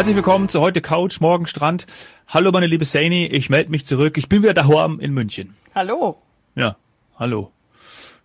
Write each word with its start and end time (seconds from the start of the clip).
Herzlich 0.00 0.16
willkommen 0.16 0.48
zu 0.48 0.62
heute 0.62 0.80
Couch, 0.80 1.20
morgen 1.20 1.46
Strand. 1.46 1.86
Hallo 2.26 2.50
meine 2.52 2.66
liebe 2.66 2.86
Saini, 2.86 3.26
ich 3.26 3.50
melde 3.50 3.70
mich 3.70 3.84
zurück. 3.84 4.16
Ich 4.16 4.30
bin 4.30 4.42
wieder 4.42 4.54
daheim 4.54 4.98
in 4.98 5.12
München. 5.12 5.54
Hallo. 5.74 6.16
Ja, 6.54 6.76
hallo. 7.18 7.52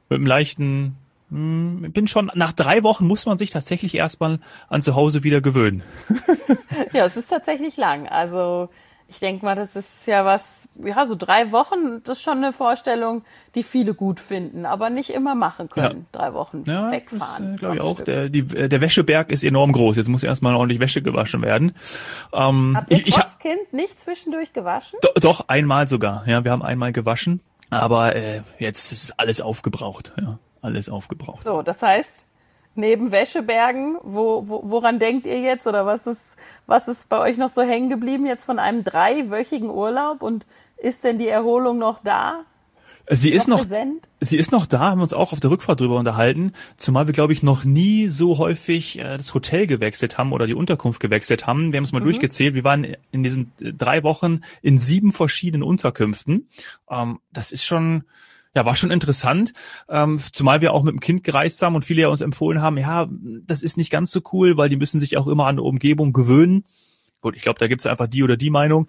Mit 0.07 0.19
einem 0.19 0.25
leichten, 0.25 0.95
hm, 1.29 1.91
bin 1.91 2.07
schon, 2.07 2.31
nach 2.33 2.53
drei 2.53 2.81
Wochen 2.83 3.05
muss 3.05 3.25
man 3.25 3.37
sich 3.37 3.49
tatsächlich 3.49 3.93
erstmal 3.93 4.39
an 4.69 4.83
zu 4.83 4.95
Hause 4.95 5.23
wieder 5.23 5.41
gewöhnen. 5.41 5.83
ja, 6.93 7.07
es 7.07 7.17
ist 7.17 7.27
tatsächlich 7.27 7.75
lang. 7.75 8.07
Also 8.07 8.69
ich 9.09 9.19
denke 9.19 9.43
mal, 9.43 9.55
das 9.55 9.75
ist 9.75 10.07
ja 10.07 10.23
was, 10.23 10.43
ja, 10.83 11.05
so 11.05 11.15
drei 11.15 11.51
Wochen, 11.51 12.03
das 12.03 12.17
ist 12.17 12.23
schon 12.23 12.37
eine 12.37 12.53
Vorstellung, 12.53 13.23
die 13.55 13.63
viele 13.63 13.93
gut 13.93 14.19
finden, 14.19 14.65
aber 14.65 14.89
nicht 14.89 15.09
immer 15.09 15.35
machen 15.35 15.69
können. 15.69 16.07
Ja. 16.13 16.19
Drei 16.19 16.33
Wochen 16.33 16.63
ja, 16.67 16.91
wegfahren. 16.91 17.55
Äh, 17.55 17.57
glaube 17.57 17.75
ich 17.75 17.81
auch. 17.81 18.01
Der, 18.01 18.29
die, 18.29 18.39
äh, 18.39 18.69
der 18.69 18.81
Wäscheberg 18.81 19.31
ist 19.31 19.43
enorm 19.43 19.71
groß. 19.71 19.97
Jetzt 19.97 20.09
muss 20.09 20.23
erstmal 20.23 20.55
ordentlich 20.55 20.79
Wäsche 20.79 21.01
gewaschen 21.01 21.41
werden. 21.41 21.75
Ähm, 22.33 22.73
Habt 22.75 22.91
ihr 22.91 22.97
ich, 22.97 23.11
trotz 23.11 23.33
ich, 23.33 23.39
Kind 23.39 23.73
nicht 23.73 23.99
zwischendurch 23.99 24.53
gewaschen? 24.53 24.99
Do, 25.01 25.09
doch, 25.19 25.47
einmal 25.47 25.87
sogar. 25.87 26.27
Ja, 26.27 26.43
wir 26.43 26.51
haben 26.51 26.63
einmal 26.63 26.91
gewaschen. 26.91 27.41
Aber 27.69 28.15
äh, 28.15 28.41
jetzt 28.59 28.91
ist 28.91 29.19
alles 29.19 29.41
aufgebraucht. 29.41 30.13
Ja, 30.19 30.39
alles 30.61 30.89
aufgebraucht. 30.89 31.43
So, 31.43 31.61
das 31.61 31.81
heißt, 31.81 32.25
neben 32.75 33.11
Wäschebergen, 33.11 33.97
wo, 34.03 34.47
wo, 34.47 34.61
woran 34.65 34.99
denkt 34.99 35.25
ihr 35.25 35.39
jetzt 35.39 35.65
oder 35.65 35.85
was 35.85 36.05
ist, 36.05 36.35
was 36.67 36.87
ist 36.87 37.09
bei 37.09 37.19
euch 37.19 37.37
noch 37.37 37.49
so 37.49 37.61
hängen 37.61 37.89
geblieben 37.89 38.25
jetzt 38.25 38.43
von 38.43 38.59
einem 38.59 38.83
dreiwöchigen 38.83 39.69
Urlaub 39.69 40.21
und 40.21 40.45
ist 40.77 41.03
denn 41.03 41.19
die 41.19 41.27
Erholung 41.27 41.77
noch 41.77 42.03
da? 42.03 42.45
Sie 43.09 43.31
ist 43.31 43.47
noch, 43.47 43.59
präsent? 43.59 44.07
sie 44.19 44.37
ist 44.37 44.51
noch 44.51 44.65
da, 44.65 44.79
haben 44.79 44.97
wir 44.97 45.03
uns 45.03 45.13
auch 45.13 45.31
auf 45.31 45.39
der 45.39 45.51
Rückfahrt 45.51 45.79
drüber 45.79 45.97
unterhalten, 45.97 46.53
zumal 46.77 47.05
wir, 47.05 47.13
glaube 47.13 47.33
ich, 47.33 47.43
noch 47.43 47.63
nie 47.63 48.07
so 48.07 48.39
häufig 48.39 48.97
äh, 48.97 49.17
das 49.17 49.33
Hotel 49.35 49.67
gewechselt 49.67 50.17
haben 50.17 50.31
oder 50.31 50.47
die 50.47 50.55
Unterkunft 50.55 50.99
gewechselt 50.99 51.45
haben. 51.45 51.71
Wir 51.71 51.77
haben 51.77 51.83
es 51.83 51.91
mal 51.91 51.99
mhm. 51.99 52.05
durchgezählt. 52.05 52.55
Wir 52.55 52.63
waren 52.63 52.95
in 53.11 53.21
diesen 53.21 53.51
drei 53.59 54.01
Wochen 54.03 54.41
in 54.63 54.79
sieben 54.79 55.11
verschiedenen 55.11 55.61
Unterkünften. 55.61 56.49
Ähm, 56.89 57.19
das 57.31 57.51
ist 57.51 57.63
schon, 57.63 58.05
ja, 58.55 58.65
war 58.65 58.75
schon 58.75 58.89
interessant, 58.89 59.53
ähm, 59.87 60.19
zumal 60.31 60.61
wir 60.61 60.73
auch 60.73 60.81
mit 60.81 60.93
dem 60.93 60.99
Kind 60.99 61.23
gereist 61.23 61.61
haben 61.61 61.75
und 61.75 61.85
viele 61.85 62.03
ja 62.03 62.07
uns 62.07 62.21
empfohlen 62.21 62.61
haben, 62.61 62.77
ja, 62.77 63.07
das 63.45 63.61
ist 63.61 63.77
nicht 63.77 63.91
ganz 63.91 64.09
so 64.09 64.21
cool, 64.33 64.57
weil 64.57 64.69
die 64.69 64.77
müssen 64.77 64.99
sich 64.99 65.17
auch 65.17 65.27
immer 65.27 65.45
an 65.45 65.57
die 65.57 65.61
Umgebung 65.63 66.11
gewöhnen. 66.11 66.65
Gut, 67.21 67.35
ich 67.35 67.43
glaube, 67.43 67.59
da 67.59 67.67
gibt 67.67 67.81
es 67.81 67.87
einfach 67.87 68.07
die 68.07 68.23
oder 68.23 68.37
die 68.37 68.49
Meinung. 68.49 68.87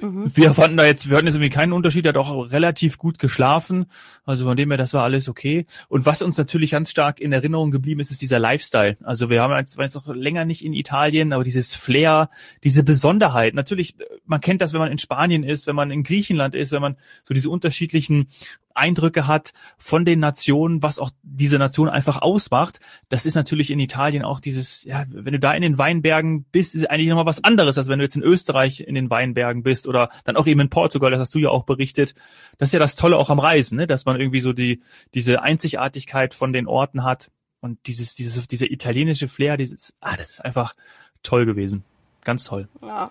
Mhm. 0.00 0.30
Wir 0.34 0.52
fanden 0.52 0.76
da 0.76 0.84
jetzt, 0.84 1.08
wir 1.08 1.16
hatten 1.16 1.26
jetzt 1.26 1.36
irgendwie 1.36 1.50
keinen 1.50 1.72
Unterschied, 1.72 2.04
er 2.04 2.10
hat 2.10 2.16
auch 2.16 2.50
relativ 2.50 2.98
gut 2.98 3.18
geschlafen. 3.18 3.86
Also 4.24 4.44
von 4.44 4.56
dem 4.56 4.70
her, 4.70 4.76
das 4.76 4.92
war 4.92 5.04
alles 5.04 5.28
okay. 5.28 5.66
Und 5.88 6.04
was 6.04 6.22
uns 6.22 6.36
natürlich 6.36 6.72
ganz 6.72 6.90
stark 6.90 7.20
in 7.20 7.32
Erinnerung 7.32 7.70
geblieben 7.70 8.00
ist, 8.00 8.10
ist 8.10 8.20
dieser 8.20 8.38
Lifestyle. 8.38 8.96
Also 9.02 9.30
wir 9.30 9.40
haben 9.40 9.54
jetzt, 9.56 9.78
jetzt 9.78 9.94
noch 9.94 10.06
länger 10.14 10.44
nicht 10.44 10.64
in 10.64 10.74
Italien, 10.74 11.32
aber 11.32 11.44
dieses 11.44 11.74
Flair, 11.74 12.30
diese 12.62 12.82
Besonderheit. 12.82 13.54
Natürlich, 13.54 13.96
man 14.26 14.40
kennt 14.40 14.60
das, 14.60 14.72
wenn 14.72 14.80
man 14.80 14.92
in 14.92 14.98
Spanien 14.98 15.44
ist, 15.44 15.66
wenn 15.66 15.76
man 15.76 15.90
in 15.90 16.02
Griechenland 16.02 16.54
ist, 16.54 16.72
wenn 16.72 16.82
man 16.82 16.96
so 17.22 17.32
diese 17.32 17.48
unterschiedlichen 17.50 18.28
Eindrücke 18.76 19.26
hat 19.26 19.52
von 19.78 20.04
den 20.04 20.20
Nationen, 20.20 20.82
was 20.82 20.98
auch 20.98 21.10
diese 21.22 21.58
Nation 21.58 21.88
einfach 21.88 22.22
ausmacht. 22.22 22.80
Das 23.08 23.26
ist 23.26 23.34
natürlich 23.34 23.70
in 23.70 23.80
Italien 23.80 24.24
auch 24.24 24.40
dieses, 24.40 24.84
ja, 24.84 25.04
wenn 25.08 25.32
du 25.32 25.38
da 25.38 25.52
in 25.52 25.62
den 25.62 25.78
Weinbergen 25.78 26.44
bist, 26.44 26.74
ist 26.74 26.90
eigentlich 26.90 27.08
nochmal 27.08 27.26
was 27.26 27.44
anderes, 27.44 27.78
als 27.78 27.88
wenn 27.88 27.98
du 27.98 28.04
jetzt 28.04 28.16
in 28.16 28.22
Österreich 28.22 28.80
in 28.80 28.94
den 28.94 29.10
Weinbergen 29.10 29.62
bist 29.62 29.88
oder 29.88 30.10
dann 30.24 30.36
auch 30.36 30.46
eben 30.46 30.60
in 30.60 30.70
Portugal, 30.70 31.10
das 31.10 31.20
hast 31.20 31.34
du 31.34 31.38
ja 31.38 31.48
auch 31.48 31.64
berichtet. 31.64 32.14
Das 32.58 32.70
ist 32.70 32.72
ja 32.72 32.78
das 32.78 32.96
Tolle 32.96 33.16
auch 33.16 33.30
am 33.30 33.38
Reisen, 33.38 33.76
ne? 33.76 33.86
dass 33.86 34.04
man 34.04 34.20
irgendwie 34.20 34.40
so 34.40 34.52
die, 34.52 34.82
diese 35.14 35.42
Einzigartigkeit 35.42 36.34
von 36.34 36.52
den 36.52 36.66
Orten 36.66 37.04
hat 37.04 37.30
und 37.60 37.86
dieses, 37.86 38.14
dieses, 38.14 38.46
dieser 38.48 38.70
italienische 38.70 39.28
Flair, 39.28 39.56
dieses, 39.56 39.94
ah, 40.00 40.16
das 40.16 40.30
ist 40.30 40.44
einfach 40.44 40.74
toll 41.22 41.46
gewesen. 41.46 41.84
Ganz 42.24 42.44
toll. 42.44 42.68
Ja. 42.82 43.10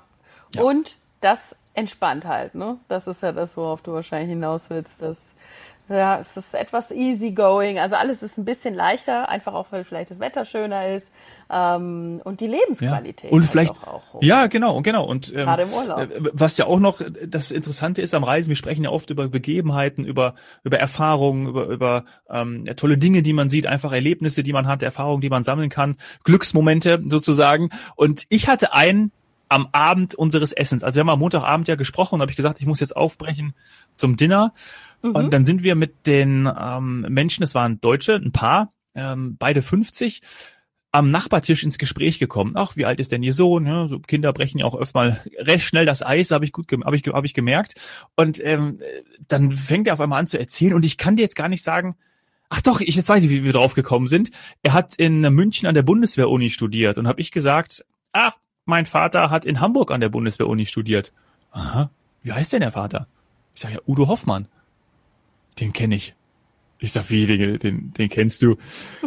ja. 0.54 0.62
Und 0.62 0.98
das 1.22 1.56
entspannt 1.76 2.26
halt, 2.26 2.56
ne? 2.56 2.78
Das 2.88 3.08
ist 3.08 3.22
ja 3.22 3.32
das, 3.32 3.58
worauf 3.58 3.82
du 3.82 3.94
wahrscheinlich 3.94 4.30
hinaus 4.30 4.70
willst, 4.70 5.02
dass 5.02 5.36
ja, 5.88 6.20
es 6.20 6.36
ist 6.36 6.56
etwas 6.56 6.90
easygoing. 6.90 7.78
Also 7.78 7.96
alles 7.96 8.24
ist 8.24 8.38
ein 8.40 8.46
bisschen 8.46 8.74
leichter, 8.74 9.30
einfach 9.30 9.54
auch, 9.54 9.68
weil 9.70 9.84
vielleicht 9.84 10.10
das 10.10 10.20
Wetter 10.20 10.44
schöner 10.44 10.90
ist 10.90 11.12
ähm, 11.52 12.22
und 12.24 12.42
die 12.42 12.48
Lebensqualität. 12.48 13.30
Ja. 13.30 13.36
Und 13.36 13.44
halt 13.44 13.52
vielleicht 13.52 13.88
auch 13.88 14.02
ja, 14.22 14.48
genau, 14.48 14.82
genau. 14.82 15.06
Und 15.06 15.30
ähm, 15.30 15.36
gerade 15.36 15.64
im 15.64 15.74
Urlaub. 15.74 16.00
Äh, 16.00 16.08
was 16.34 16.58
ja 16.58 16.66
auch 16.66 16.80
noch 16.80 17.02
das 17.28 17.52
Interessante 17.52 18.02
ist 18.02 18.16
am 18.16 18.24
Reisen, 18.24 18.50
wir 18.50 18.56
sprechen 18.56 18.84
ja 18.84 18.90
oft 18.90 19.12
über 19.12 19.28
Begebenheiten, 19.28 20.06
über 20.06 20.34
über 20.64 20.80
Erfahrungen, 20.80 21.48
über 21.48 21.68
über 21.68 22.06
ähm, 22.32 22.66
tolle 22.76 22.98
Dinge, 22.98 23.22
die 23.22 23.34
man 23.34 23.50
sieht, 23.50 23.68
einfach 23.68 23.92
Erlebnisse, 23.92 24.42
die 24.42 24.54
man 24.54 24.68
hat, 24.68 24.82
Erfahrungen, 24.82 25.22
die 25.22 25.30
man 25.30 25.44
sammeln 25.44 25.70
kann, 25.70 25.98
Glücksmomente 26.24 27.00
sozusagen. 27.06 27.70
Und 27.96 28.24
ich 28.30 28.48
hatte 28.48 28.74
einen 28.74 29.12
am 29.56 29.70
Abend 29.72 30.16
unseres 30.16 30.52
Essens. 30.52 30.84
Also 30.84 30.98
wir 30.98 31.00
haben 31.00 31.10
am 31.10 31.20
Montagabend 31.20 31.70
ja 31.70 31.76
gesprochen 31.76 32.16
und 32.16 32.22
habe 32.22 32.30
ich 32.30 32.36
gesagt, 32.36 32.60
ich 32.60 32.66
muss 32.66 32.82
jetzt 32.82 32.94
aufbrechen 32.94 33.56
zum 33.94 34.18
Dinner. 34.18 34.54
Mhm. 35.02 35.12
Und 35.12 35.34
dann 35.34 35.46
sind 35.46 35.64
wir 35.64 35.76
mit 35.76 36.06
den 36.06 36.52
ähm, 36.60 37.06
Menschen, 37.08 37.42
es 37.42 37.56
waren 37.56 37.80
Deutsche, 37.80 38.16
ein 38.16 38.34
Paar, 38.34 38.74
ähm, 38.96 39.38
beide 39.40 39.62
50, 39.62 40.20
am 40.92 41.10
Nachbartisch 41.10 41.64
ins 41.64 41.78
Gespräch 41.78 42.20
gekommen. 42.20 42.52
Ach, 42.56 42.76
wie 42.76 42.84
alt 42.84 43.00
ist 43.00 43.14
denn 43.14 43.24
Ihr 43.24 43.32
Sohn? 43.32 43.66
Ja, 43.66 43.88
so 43.88 44.00
Kinder 44.00 44.34
brechen 44.34 44.60
ja 44.60 44.66
auch 44.66 44.76
öfter 44.76 45.00
mal 45.00 45.22
recht 45.38 45.66
schnell 45.66 45.86
das 45.86 46.06
Eis, 46.06 46.32
habe 46.32 46.44
ich 46.44 46.52
gut, 46.52 46.70
habe 46.84 46.98
ich, 46.98 47.04
hab 47.08 47.24
ich 47.24 47.34
gemerkt. 47.34 47.76
Und 48.18 48.44
ähm, 48.44 48.80
dann 49.30 49.52
fängt 49.54 49.88
er 49.88 49.94
auf 49.94 50.02
einmal 50.02 50.20
an 50.20 50.28
zu 50.28 50.38
erzählen 50.38 50.74
und 50.74 50.84
ich 50.84 50.98
kann 50.98 51.16
dir 51.16 51.22
jetzt 51.22 51.38
gar 51.38 51.48
nicht 51.48 51.64
sagen, 51.64 51.96
Ach 52.48 52.62
doch, 52.62 52.80
ich 52.80 52.96
jetzt 52.96 53.10
weiß 53.10 53.24
ich, 53.24 53.32
wie 53.32 53.44
wir 53.44 53.54
drauf 53.54 53.74
gekommen 53.74 54.06
sind. 54.06 54.30
Er 54.62 54.74
hat 54.74 54.94
in 54.96 55.22
München 55.22 55.68
an 55.68 55.74
der 55.74 55.82
Bundeswehr-Uni 55.82 56.52
studiert 56.52 57.00
und 57.00 57.08
habe 57.08 57.20
ich 57.20 57.32
gesagt, 57.32 57.84
ach, 58.12 58.38
mein 58.66 58.86
Vater 58.86 59.30
hat 59.30 59.46
in 59.46 59.60
Hamburg 59.60 59.92
an 59.92 60.02
der 60.02 60.10
Bundeswehr-Uni 60.10 60.66
studiert. 60.66 61.14
Aha, 61.52 61.90
wie 62.22 62.34
heißt 62.34 62.54
denn 62.54 62.62
der 62.62 62.72
Vater? 62.72 63.08
Ich 63.54 63.62
sage 63.62 63.76
ja, 63.76 63.80
Udo 63.88 64.08
Hoffmann. 64.08 64.48
Den 65.60 65.72
kenne 65.72 65.96
ich. 65.96 66.16
Ich 66.80 66.92
sag, 66.92 67.10
wie, 67.10 67.26
den, 67.26 67.60
den, 67.60 67.94
den 67.94 68.10
kennst 68.10 68.42
du? 68.42 68.58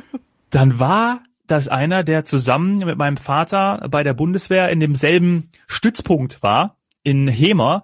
Dann 0.50 0.78
war 0.78 1.22
das 1.46 1.68
einer, 1.68 2.04
der 2.04 2.24
zusammen 2.24 2.78
mit 2.78 2.96
meinem 2.96 3.16
Vater 3.16 3.86
bei 3.90 4.02
der 4.02 4.14
Bundeswehr 4.14 4.70
in 4.70 4.80
demselben 4.80 5.50
Stützpunkt 5.66 6.42
war, 6.42 6.76
in 7.02 7.28
Hemer. 7.28 7.82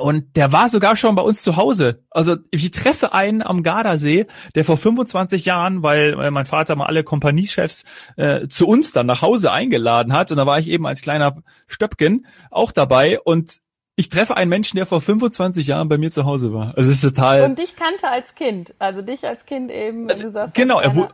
Und 0.00 0.36
der 0.36 0.52
war 0.52 0.68
sogar 0.68 0.96
schon 0.96 1.14
bei 1.14 1.22
uns 1.22 1.42
zu 1.42 1.56
Hause. 1.56 2.04
Also 2.10 2.36
ich 2.50 2.70
treffe 2.70 3.12
einen 3.12 3.42
am 3.42 3.62
Gardasee, 3.62 4.26
der 4.54 4.64
vor 4.64 4.76
25 4.76 5.44
Jahren, 5.44 5.82
weil 5.82 6.18
äh, 6.20 6.30
mein 6.30 6.46
Vater 6.46 6.74
mal 6.76 6.86
alle 6.86 7.04
Kompaniechefs 7.04 7.84
äh, 8.16 8.48
zu 8.48 8.66
uns 8.66 8.92
dann 8.92 9.06
nach 9.06 9.22
Hause 9.22 9.52
eingeladen 9.52 10.12
hat. 10.12 10.30
Und 10.30 10.38
da 10.38 10.46
war 10.46 10.58
ich 10.58 10.68
eben 10.68 10.86
als 10.86 11.02
kleiner 11.02 11.42
Stöpken 11.68 12.26
auch 12.50 12.72
dabei. 12.72 13.20
Und 13.20 13.58
ich 13.96 14.08
treffe 14.08 14.36
einen 14.36 14.48
Menschen, 14.48 14.76
der 14.76 14.86
vor 14.86 15.00
25 15.00 15.66
Jahren 15.66 15.88
bei 15.88 15.98
mir 15.98 16.10
zu 16.10 16.24
Hause 16.24 16.54
war. 16.54 16.74
Also 16.76 16.90
es 16.90 17.04
ist 17.04 17.14
total. 17.14 17.42
Und 17.42 17.58
dich 17.58 17.76
kannte 17.76 18.08
als 18.08 18.34
Kind. 18.34 18.74
Also 18.78 19.02
dich 19.02 19.26
als 19.26 19.44
Kind 19.44 19.70
eben, 19.70 20.04
wenn 20.04 20.10
also, 20.10 20.24
du 20.24 20.32
sagst. 20.32 20.54
Genau, 20.54 20.80
er, 20.80 20.94
ja. 20.94 21.08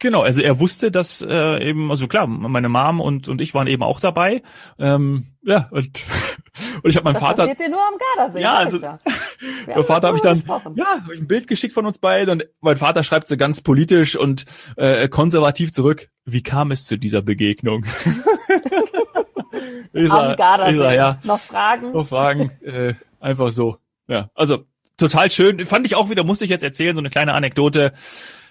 Genau, 0.00 0.22
also 0.22 0.40
er 0.40 0.58
wusste, 0.58 0.90
dass 0.90 1.20
äh, 1.20 1.68
eben, 1.68 1.90
also 1.90 2.08
klar, 2.08 2.26
meine 2.26 2.70
Mom 2.70 3.00
und 3.00 3.28
und 3.28 3.42
ich 3.42 3.52
waren 3.52 3.66
eben 3.66 3.82
auch 3.82 4.00
dabei. 4.00 4.42
Ähm, 4.78 5.26
ja, 5.42 5.68
und, 5.70 6.06
und 6.82 6.90
ich 6.90 6.96
habe 6.96 7.04
meinen 7.04 7.14
das 7.14 7.22
Vater. 7.22 7.46
Das 7.46 7.68
nur 7.68 7.86
am 7.86 7.94
Gardasee. 8.16 8.40
Ja, 8.40 8.54
also 8.54 8.78
mein 9.66 9.84
Vater 9.84 10.08
habe 10.08 10.16
ich 10.16 10.22
dann, 10.22 10.38
gesprochen. 10.38 10.74
ja, 10.76 11.02
hab 11.04 11.12
ich 11.12 11.20
ein 11.20 11.28
Bild 11.28 11.48
geschickt 11.48 11.74
von 11.74 11.84
uns 11.84 11.98
beiden 11.98 12.32
und 12.32 12.48
mein 12.62 12.78
Vater 12.78 13.04
schreibt 13.04 13.28
so 13.28 13.36
ganz 13.36 13.60
politisch 13.60 14.16
und 14.16 14.46
äh, 14.76 15.06
konservativ 15.08 15.70
zurück. 15.70 16.08
Wie 16.24 16.42
kam 16.42 16.70
es 16.70 16.86
zu 16.86 16.96
dieser 16.96 17.20
Begegnung? 17.20 17.84
ich 19.92 20.08
sag, 20.08 20.30
am 20.30 20.36
Gardasee. 20.36 20.72
Ich 20.72 20.78
sag, 20.78 20.94
ja, 20.94 21.18
noch 21.24 21.40
Fragen? 21.40 21.92
Noch 21.92 22.08
Fragen, 22.08 22.52
äh, 22.62 22.94
einfach 23.20 23.52
so. 23.52 23.76
Ja, 24.08 24.30
also 24.34 24.64
total 24.96 25.30
schön. 25.30 25.66
Fand 25.66 25.84
ich 25.84 25.94
auch 25.94 26.08
wieder, 26.08 26.24
musste 26.24 26.46
ich 26.46 26.50
jetzt 26.50 26.64
erzählen, 26.64 26.94
so 26.94 27.00
eine 27.00 27.10
kleine 27.10 27.34
Anekdote. 27.34 27.92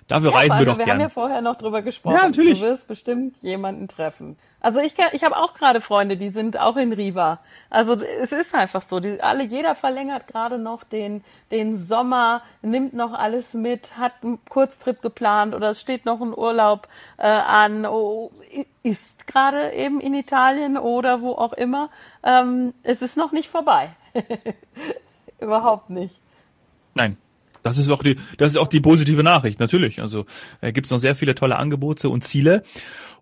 Dafür 0.10 0.32
ja, 0.32 0.38
reisen 0.38 0.58
wir 0.58 0.66
doch 0.66 0.78
wir 0.80 0.86
gerne. 0.86 0.88
Wir 0.88 0.94
haben 0.94 1.02
ja 1.02 1.10
vorher 1.10 1.42
noch 1.42 1.56
drüber 1.56 1.84
gesprochen. 1.84 2.16
Ja, 2.16 2.26
natürlich. 2.26 2.60
Du 2.60 2.66
wirst 2.66 2.88
bestimmt 2.88 3.38
jemanden 3.42 3.88
treffen. 3.88 4.38
Also 4.60 4.80
ich, 4.80 4.96
ich 5.12 5.24
habe 5.24 5.38
auch 5.38 5.54
gerade 5.54 5.82
Freunde, 5.82 6.18
die 6.18 6.30
sind 6.30 6.60
auch 6.60 6.78
in 6.78 6.92
Riva. 6.92 7.40
Also 7.70 7.94
es 7.94 8.32
ist 8.32 8.56
einfach 8.56 8.82
so. 8.82 9.00
Die, 9.00 9.22
alle, 9.22 9.44
jeder 9.44 9.76
verlängert 9.76 10.26
gerade 10.26 10.58
noch 10.58 10.84
den, 10.84 11.24
den 11.52 11.78
Sommer, 11.78 12.42
nimmt 12.64 12.94
noch 12.94 13.14
alles 13.14 13.54
mit, 13.54 14.00
hat 14.00 14.14
einen 14.24 14.44
Kurztrip 14.46 15.04
geplant 15.04 15.54
oder 15.54 15.70
es 15.70 15.80
steht 15.80 16.06
noch 16.06 16.22
ein 16.22 16.36
Urlaub 16.36 16.88
äh, 17.18 17.28
an, 17.28 17.86
oh, 17.86 18.32
ist 18.82 19.28
gerade 19.28 19.74
eben 19.74 20.02
in 20.02 20.16
Italien 20.16 20.80
oder 20.80 21.22
wo 21.22 21.34
auch 21.34 21.54
immer. 21.54 21.92
Ähm, 22.24 22.74
es 22.82 23.04
ist 23.04 23.16
noch 23.16 23.32
nicht 23.32 23.50
vorbei. 23.50 23.92
Überhaupt 25.40 25.92
nicht. 25.92 26.20
Nein, 26.96 27.16
das 27.64 27.78
ist 27.78 27.90
auch 27.90 28.04
die, 28.04 28.18
das 28.38 28.52
ist 28.52 28.58
auch 28.58 28.68
die 28.68 28.82
positive 28.82 29.24
Nachricht, 29.24 29.60
natürlich. 29.60 30.02
Also 30.02 30.26
äh, 30.62 30.72
gibt 30.72 30.86
es 30.86 30.92
noch 30.92 31.00
sehr 31.00 31.16
viele 31.16 31.36
tolle 31.36 31.58
Angebote 31.58 32.10
und 32.10 32.24
Ziele. 32.24 32.64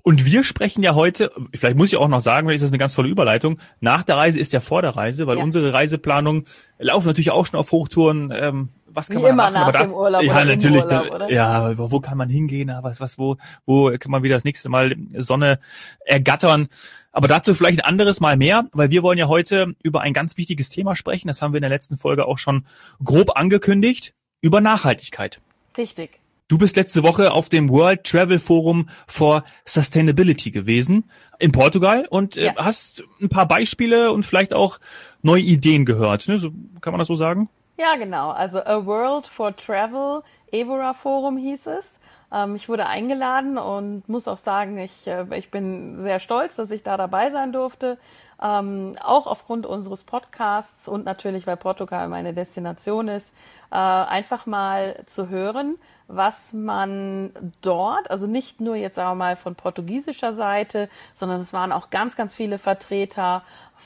Und 0.04 0.26
wir 0.26 0.46
sprechen 0.46 0.84
ja 0.84 0.96
heute, 0.96 1.32
vielleicht 1.54 1.78
muss 1.78 1.90
ich 1.90 1.98
auch 1.98 2.08
noch 2.08 2.22
sagen, 2.22 2.48
ist 2.50 2.62
das 2.62 2.72
eine 2.72 2.78
ganz 2.78 2.94
tolle 2.94 3.10
Überleitung. 3.10 3.60
Nach 3.82 4.04
der 4.04 4.16
Reise 4.16 4.40
ist 4.40 4.54
ja 4.54 4.62
vor 4.62 4.82
der 4.82 4.96
Reise, 4.96 5.28
weil 5.28 5.38
ja. 5.38 5.44
unsere 5.44 5.74
Reiseplanung 5.74 6.46
laufen 6.80 7.08
natürlich 7.08 7.32
auch 7.32 7.46
schon 7.46 7.60
auf 7.60 7.74
Hochtouren. 7.74 8.32
Ähm, 8.34 8.70
was 8.88 9.10
kann 9.10 9.18
Wie 9.18 9.24
man 9.24 9.32
immer 9.32 9.44
machen? 9.44 9.54
Nach 9.56 9.68
aber 9.68 9.80
dem 9.80 9.94
Urlaub 9.94 10.24
ja, 10.24 10.46
natürlich, 10.46 10.86
Urlaub, 10.86 11.30
ja, 11.30 11.78
wo 11.78 12.00
kann 12.00 12.18
man 12.18 12.30
hingehen? 12.30 12.72
Was, 12.82 13.02
was, 13.02 13.20
wo, 13.20 13.36
wo 13.66 13.92
kann 14.00 14.10
man 14.12 14.24
wieder 14.24 14.36
das 14.36 14.46
nächste 14.46 14.70
Mal 14.70 14.96
Sonne 15.18 15.60
ergattern? 16.06 16.70
Aber 17.12 17.28
dazu 17.28 17.54
vielleicht 17.54 17.84
ein 17.84 17.90
anderes 17.90 18.22
Mal 18.22 18.38
mehr, 18.38 18.66
weil 18.72 18.92
wir 18.92 19.04
wollen 19.04 19.18
ja 19.18 19.28
heute 19.28 19.76
über 19.84 20.02
ein 20.02 20.14
ganz 20.14 20.38
wichtiges 20.38 20.70
Thema 20.70 20.96
sprechen. 20.96 21.28
Das 21.28 21.42
haben 21.42 21.52
wir 21.52 21.58
in 21.58 21.64
der 21.64 21.70
letzten 21.70 21.98
Folge 21.98 22.26
auch 22.26 22.38
schon 22.38 22.66
grob 23.04 23.36
angekündigt. 23.36 24.14
Über 24.42 24.62
Nachhaltigkeit. 24.62 25.42
Richtig. 25.78 26.20
Du 26.48 26.58
bist 26.58 26.78
letzte 26.78 27.04
Woche 27.04 27.34
auf 27.34 27.50
dem 27.50 27.70
World 27.70 28.06
Travel 28.06 28.40
Forum 28.40 28.90
for 29.06 29.44
Sustainability 29.66 30.52
gewesen 30.52 31.10
in 31.40 31.52
Portugal 31.52 32.08
und 32.10 32.38
äh, 32.38 32.46
ja. 32.46 32.56
hast 32.56 33.04
ein 33.22 33.28
paar 33.28 33.48
Beispiele 33.48 34.12
und 34.14 34.24
vielleicht 34.24 34.54
auch 34.54 34.80
neue 35.22 35.42
Ideen 35.42 35.86
gehört. 35.86 36.28
Ne? 36.30 36.40
So, 36.40 36.52
kann 36.80 36.94
man 36.94 37.00
das 37.00 37.10
so 37.10 37.16
sagen? 37.16 37.50
Ja, 37.78 37.96
genau. 37.96 38.32
Also 38.32 38.60
A 38.60 38.86
World 38.86 39.28
for 39.28 39.56
Travel, 39.56 40.24
Evora 40.52 40.94
Forum 40.94 41.38
hieß 41.38 41.68
es. 41.68 41.86
Ähm, 42.32 42.56
ich 42.56 42.70
wurde 42.70 42.88
eingeladen 42.88 43.58
und 43.58 44.08
muss 44.10 44.28
auch 44.28 44.38
sagen, 44.38 44.78
ich, 44.78 45.06
äh, 45.06 45.26
ich 45.38 45.52
bin 45.52 45.98
sehr 46.02 46.20
stolz, 46.20 46.56
dass 46.56 46.72
ich 46.72 46.84
da 46.84 46.98
dabei 46.98 47.30
sein 47.30 47.52
durfte. 47.52 47.98
Ähm, 48.42 48.96
auch 49.02 49.28
aufgrund 49.28 49.66
unseres 49.66 50.04
Podcasts 50.04 50.88
und 50.88 51.06
natürlich, 51.06 51.48
weil 51.48 51.58
Portugal 51.58 52.08
meine 52.08 52.34
Destination 52.34 53.08
ist, 53.08 53.32
äh, 53.72 53.76
einfach 53.76 54.46
mal 54.46 55.04
zu 55.06 55.30
hören, 55.30 55.78
was 56.08 56.54
man 56.54 57.32
dort, 57.62 58.10
also 58.10 58.28
nicht 58.28 58.62
nur 58.62 58.76
jetzt 58.76 58.96
sagen 58.96 59.12
wir 59.12 59.26
mal 59.26 59.36
von 59.36 59.56
portugiesischer 59.56 60.32
Seite, 60.32 60.90
sondern 61.14 61.42
es 61.42 61.52
waren 61.52 61.72
auch 61.72 61.90
ganz, 61.90 62.16
ganz 62.16 62.34
viele 62.34 62.60
Vertreter 62.60 63.44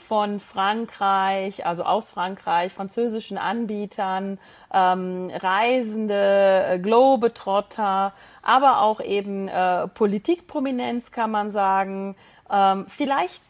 von 0.07 0.39
Frankreich, 0.39 1.65
also 1.65 1.83
aus 1.83 2.09
Frankreich, 2.09 2.73
französischen 2.73 3.37
Anbietern, 3.37 4.39
ähm, 4.73 5.31
Reisende, 5.33 6.65
äh, 6.69 6.79
Globetrotter, 6.79 8.13
aber 8.43 8.81
auch 8.81 9.01
eben 9.01 9.47
äh, 9.47 9.87
Politikprominenz 9.87 11.11
kann 11.11 11.31
man 11.31 11.51
sagen. 11.51 12.15
Ähm, 12.51 12.85
vielleicht 12.87 13.41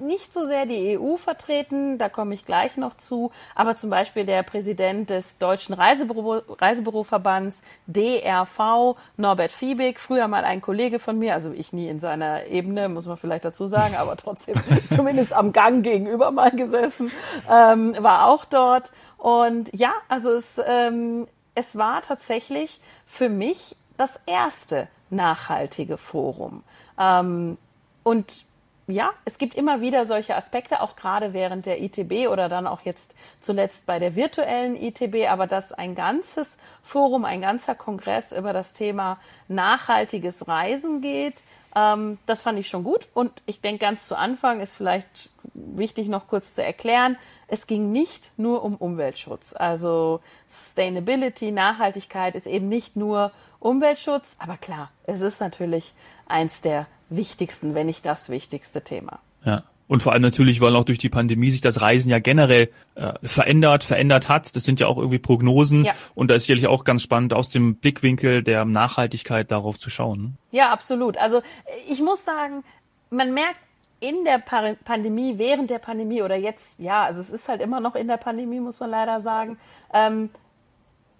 nicht 0.00 0.32
so 0.32 0.46
sehr 0.46 0.66
die 0.66 0.98
EU 0.98 1.16
vertreten, 1.16 1.98
da 1.98 2.08
komme 2.08 2.34
ich 2.34 2.44
gleich 2.44 2.76
noch 2.76 2.96
zu, 2.96 3.32
aber 3.54 3.76
zum 3.76 3.90
Beispiel 3.90 4.26
der 4.26 4.42
Präsident 4.42 5.10
des 5.10 5.38
Deutschen 5.38 5.74
Reisebüro, 5.74 6.42
Reisebüroverbands 6.48 7.60
DRV, 7.86 8.96
Norbert 9.16 9.52
Fiebig, 9.52 9.98
früher 9.98 10.28
mal 10.28 10.44
ein 10.44 10.60
Kollege 10.60 10.98
von 10.98 11.18
mir, 11.18 11.34
also 11.34 11.52
ich 11.52 11.72
nie 11.72 11.88
in 11.88 12.00
seiner 12.00 12.46
Ebene, 12.46 12.88
muss 12.88 13.06
man 13.06 13.16
vielleicht 13.16 13.44
dazu 13.44 13.66
sagen, 13.66 13.96
aber 13.96 14.16
trotzdem 14.16 14.56
zumindest 14.94 15.32
am 15.32 15.52
Gang 15.52 15.82
gegenüber 15.82 16.30
mal 16.30 16.50
gesessen, 16.50 17.10
ähm, 17.50 17.94
war 17.98 18.28
auch 18.28 18.44
dort. 18.44 18.92
Und 19.18 19.70
ja, 19.74 19.92
also 20.08 20.30
es, 20.32 20.60
ähm, 20.66 21.26
es 21.54 21.76
war 21.76 22.02
tatsächlich 22.02 22.80
für 23.06 23.28
mich 23.28 23.76
das 23.96 24.20
erste 24.26 24.88
nachhaltige 25.10 25.96
Forum. 25.96 26.62
Ähm, 26.98 27.56
und 28.02 28.44
ja, 28.88 29.10
es 29.24 29.38
gibt 29.38 29.54
immer 29.54 29.80
wieder 29.80 30.06
solche 30.06 30.36
Aspekte, 30.36 30.80
auch 30.80 30.94
gerade 30.94 31.32
während 31.32 31.66
der 31.66 31.82
ITB 31.82 32.28
oder 32.30 32.48
dann 32.48 32.66
auch 32.66 32.82
jetzt 32.82 33.12
zuletzt 33.40 33.86
bei 33.86 33.98
der 33.98 34.14
virtuellen 34.14 34.76
ITB, 34.76 35.28
aber 35.28 35.46
dass 35.46 35.72
ein 35.72 35.94
ganzes 35.94 36.56
Forum, 36.82 37.24
ein 37.24 37.40
ganzer 37.40 37.74
Kongress 37.74 38.30
über 38.30 38.52
das 38.52 38.72
Thema 38.72 39.18
nachhaltiges 39.48 40.46
Reisen 40.46 41.00
geht, 41.00 41.42
ähm, 41.74 42.18
das 42.26 42.42
fand 42.42 42.58
ich 42.58 42.68
schon 42.68 42.84
gut. 42.84 43.08
Und 43.12 43.32
ich 43.44 43.60
denke, 43.60 43.80
ganz 43.80 44.06
zu 44.06 44.16
Anfang 44.16 44.60
ist 44.60 44.74
vielleicht 44.74 45.30
wichtig 45.54 46.08
noch 46.08 46.28
kurz 46.28 46.54
zu 46.54 46.62
erklären, 46.62 47.16
es 47.48 47.66
ging 47.66 47.92
nicht 47.92 48.32
nur 48.36 48.64
um 48.64 48.76
Umweltschutz. 48.76 49.54
Also 49.54 50.20
Sustainability, 50.48 51.52
Nachhaltigkeit 51.52 52.34
ist 52.34 52.46
eben 52.46 52.68
nicht 52.68 52.96
nur 52.96 53.30
Umweltschutz, 53.60 54.36
aber 54.38 54.56
klar, 54.56 54.90
es 55.04 55.20
ist 55.20 55.40
natürlich 55.40 55.94
eins 56.26 56.60
der 56.60 56.86
wichtigsten, 57.08 57.74
wenn 57.74 57.86
nicht 57.86 58.04
das 58.04 58.28
wichtigste 58.28 58.82
Thema. 58.82 59.20
Ja. 59.44 59.62
Und 59.88 60.02
vor 60.02 60.12
allem 60.12 60.22
natürlich, 60.22 60.60
weil 60.60 60.74
auch 60.74 60.84
durch 60.84 60.98
die 60.98 61.08
Pandemie 61.08 61.52
sich 61.52 61.60
das 61.60 61.80
Reisen 61.80 62.10
ja 62.10 62.18
generell 62.18 62.70
äh, 62.96 63.12
verändert, 63.22 63.84
verändert 63.84 64.28
hat. 64.28 64.56
Das 64.56 64.64
sind 64.64 64.80
ja 64.80 64.88
auch 64.88 64.96
irgendwie 64.96 65.20
Prognosen. 65.20 65.84
Ja. 65.84 65.94
Und 66.16 66.28
da 66.28 66.34
ist 66.34 66.42
sicherlich 66.42 66.66
auch 66.66 66.82
ganz 66.82 67.02
spannend, 67.02 67.32
aus 67.32 67.50
dem 67.50 67.76
Blickwinkel 67.76 68.42
der 68.42 68.64
Nachhaltigkeit 68.64 69.50
darauf 69.52 69.78
zu 69.78 69.88
schauen. 69.88 70.38
Ja, 70.50 70.72
absolut. 70.72 71.16
Also 71.18 71.40
ich 71.88 72.00
muss 72.00 72.24
sagen, 72.24 72.64
man 73.10 73.32
merkt 73.32 73.60
in 74.00 74.24
der 74.24 74.38
Pandemie, 74.38 75.38
während 75.38 75.70
der 75.70 75.78
Pandemie 75.78 76.22
oder 76.22 76.36
jetzt, 76.36 76.78
ja, 76.78 77.04
also 77.04 77.20
es 77.20 77.30
ist 77.30 77.48
halt 77.48 77.60
immer 77.60 77.80
noch 77.80 77.94
in 77.94 78.08
der 78.08 78.18
Pandemie, 78.18 78.60
muss 78.60 78.80
man 78.80 78.90
leider 78.90 79.20
sagen, 79.20 79.58
ähm, 79.94 80.30